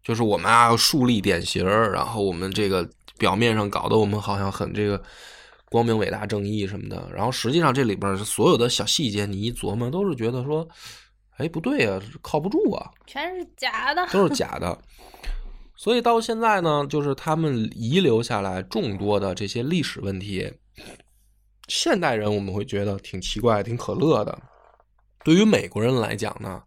[0.03, 5.01] 就是我们啊要树立典型儿，然后我们这个表面上搞得我们好像很这个
[5.73, 10.67] 光明、伟大、正义什么的，然后实际上这里边所有的小细节，你一琢磨，都是觉得说，
[11.37, 14.05] 哎，不对啊，靠不住啊，全是假的。
[14.13, 14.77] 都是假的。
[15.75, 20.53] 所以到现在呢，就是他们遗留下来众多的这些历史问题，
[21.67, 24.39] 现代人我们会觉得挺奇怪、挺可乐的。
[25.23, 26.61] 对于美国人来讲呢，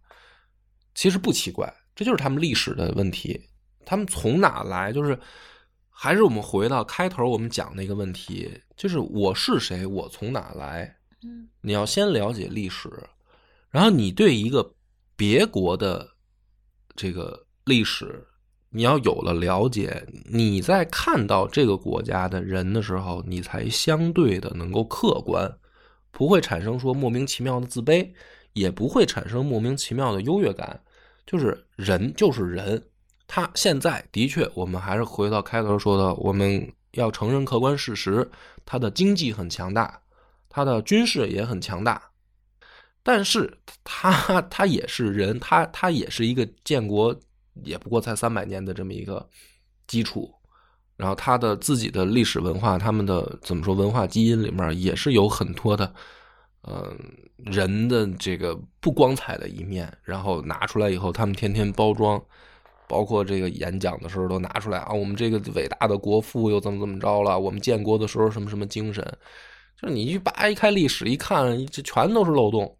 [0.93, 3.41] 其实不奇怪，这就是他们历史的问题。
[3.85, 4.91] 他们从哪来？
[4.91, 5.17] 就是
[5.99, 10.95] 还是我们回到开头我们讲那个问题，就是我是谁，我从哪来。
[11.23, 12.87] 嗯你要先了解历史，
[13.71, 14.75] 然后你对一个
[15.15, 16.07] 别国的
[16.95, 18.23] 这个历史，
[18.69, 25.51] 你要有了了解，你在看到这个国家的人的时候，你才相对的能够客观，
[26.11, 28.07] 不会产生说莫名其妙的自卑，
[28.53, 30.79] 也不会产生莫名其妙的优越感。
[31.25, 32.81] 就是人就是人，
[33.27, 38.27] 他现在的确，我们还是回到开头说的，我们要承认客观事实，
[38.65, 40.01] 他的经济很强大，
[40.47, 42.01] 他的军事也很强大，
[43.03, 47.13] 但是他他也是人，他他也是一个建国
[47.63, 49.29] 也不过才三百年的这么一个
[49.87, 50.33] 基础，
[50.95, 55.93] 然后他的自己的历史文化，他们的怎么说文化基因里面也是有很多的，
[56.63, 56.97] 嗯、
[57.35, 62.23] 人的这个不光彩的一面，然后拿出来以后，他们天天包装。
[62.87, 67.37] 包括这个演讲的时候都拿出来啊，我们这个伟大的国父又怎么怎么着了？
[67.39, 69.03] 我们建国的时候什么什么精神？
[69.81, 72.77] 就是你一扒一开历史一看，这全都是漏洞。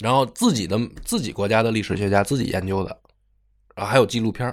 [0.00, 2.96] 然后自己的自己国家的历史学家自己研究的，
[3.74, 4.46] 啊还有纪录片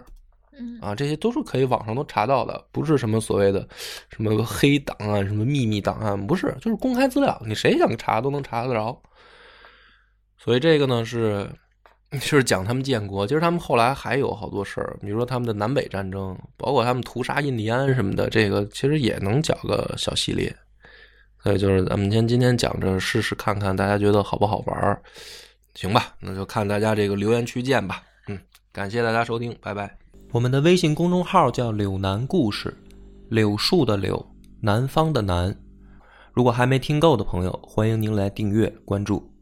[0.82, 3.68] 啊，这些都是可以网上都查到的，不是什么所谓的
[4.10, 9.00] 什么黑档案、什么秘密档案，不是，就是公开资料，你谁想查都能查得着。
[10.38, 11.50] 所以这个呢是
[12.14, 20.56] 是讲他们建国，其实他们后来还有好多事儿，比如说他们的南北战争，包括他们屠杀印第安什么的，这个其实也能讲个小系列。
[21.44, 25.02] 所以就是咱们先今天讲着试试看看，大家觉得好不好玩儿？
[25.74, 28.02] 行吧，那就看大家这个留言区见吧。
[28.28, 28.40] 嗯，
[28.72, 29.98] 感谢大家收听，拜拜。
[30.32, 32.74] 我们的微信公众号叫“柳南故事”，
[33.30, 34.26] 柳树的柳，
[34.62, 35.56] 南方的南。
[36.34, 39.35] 如果还没听够的朋友，欢迎您来订阅关注。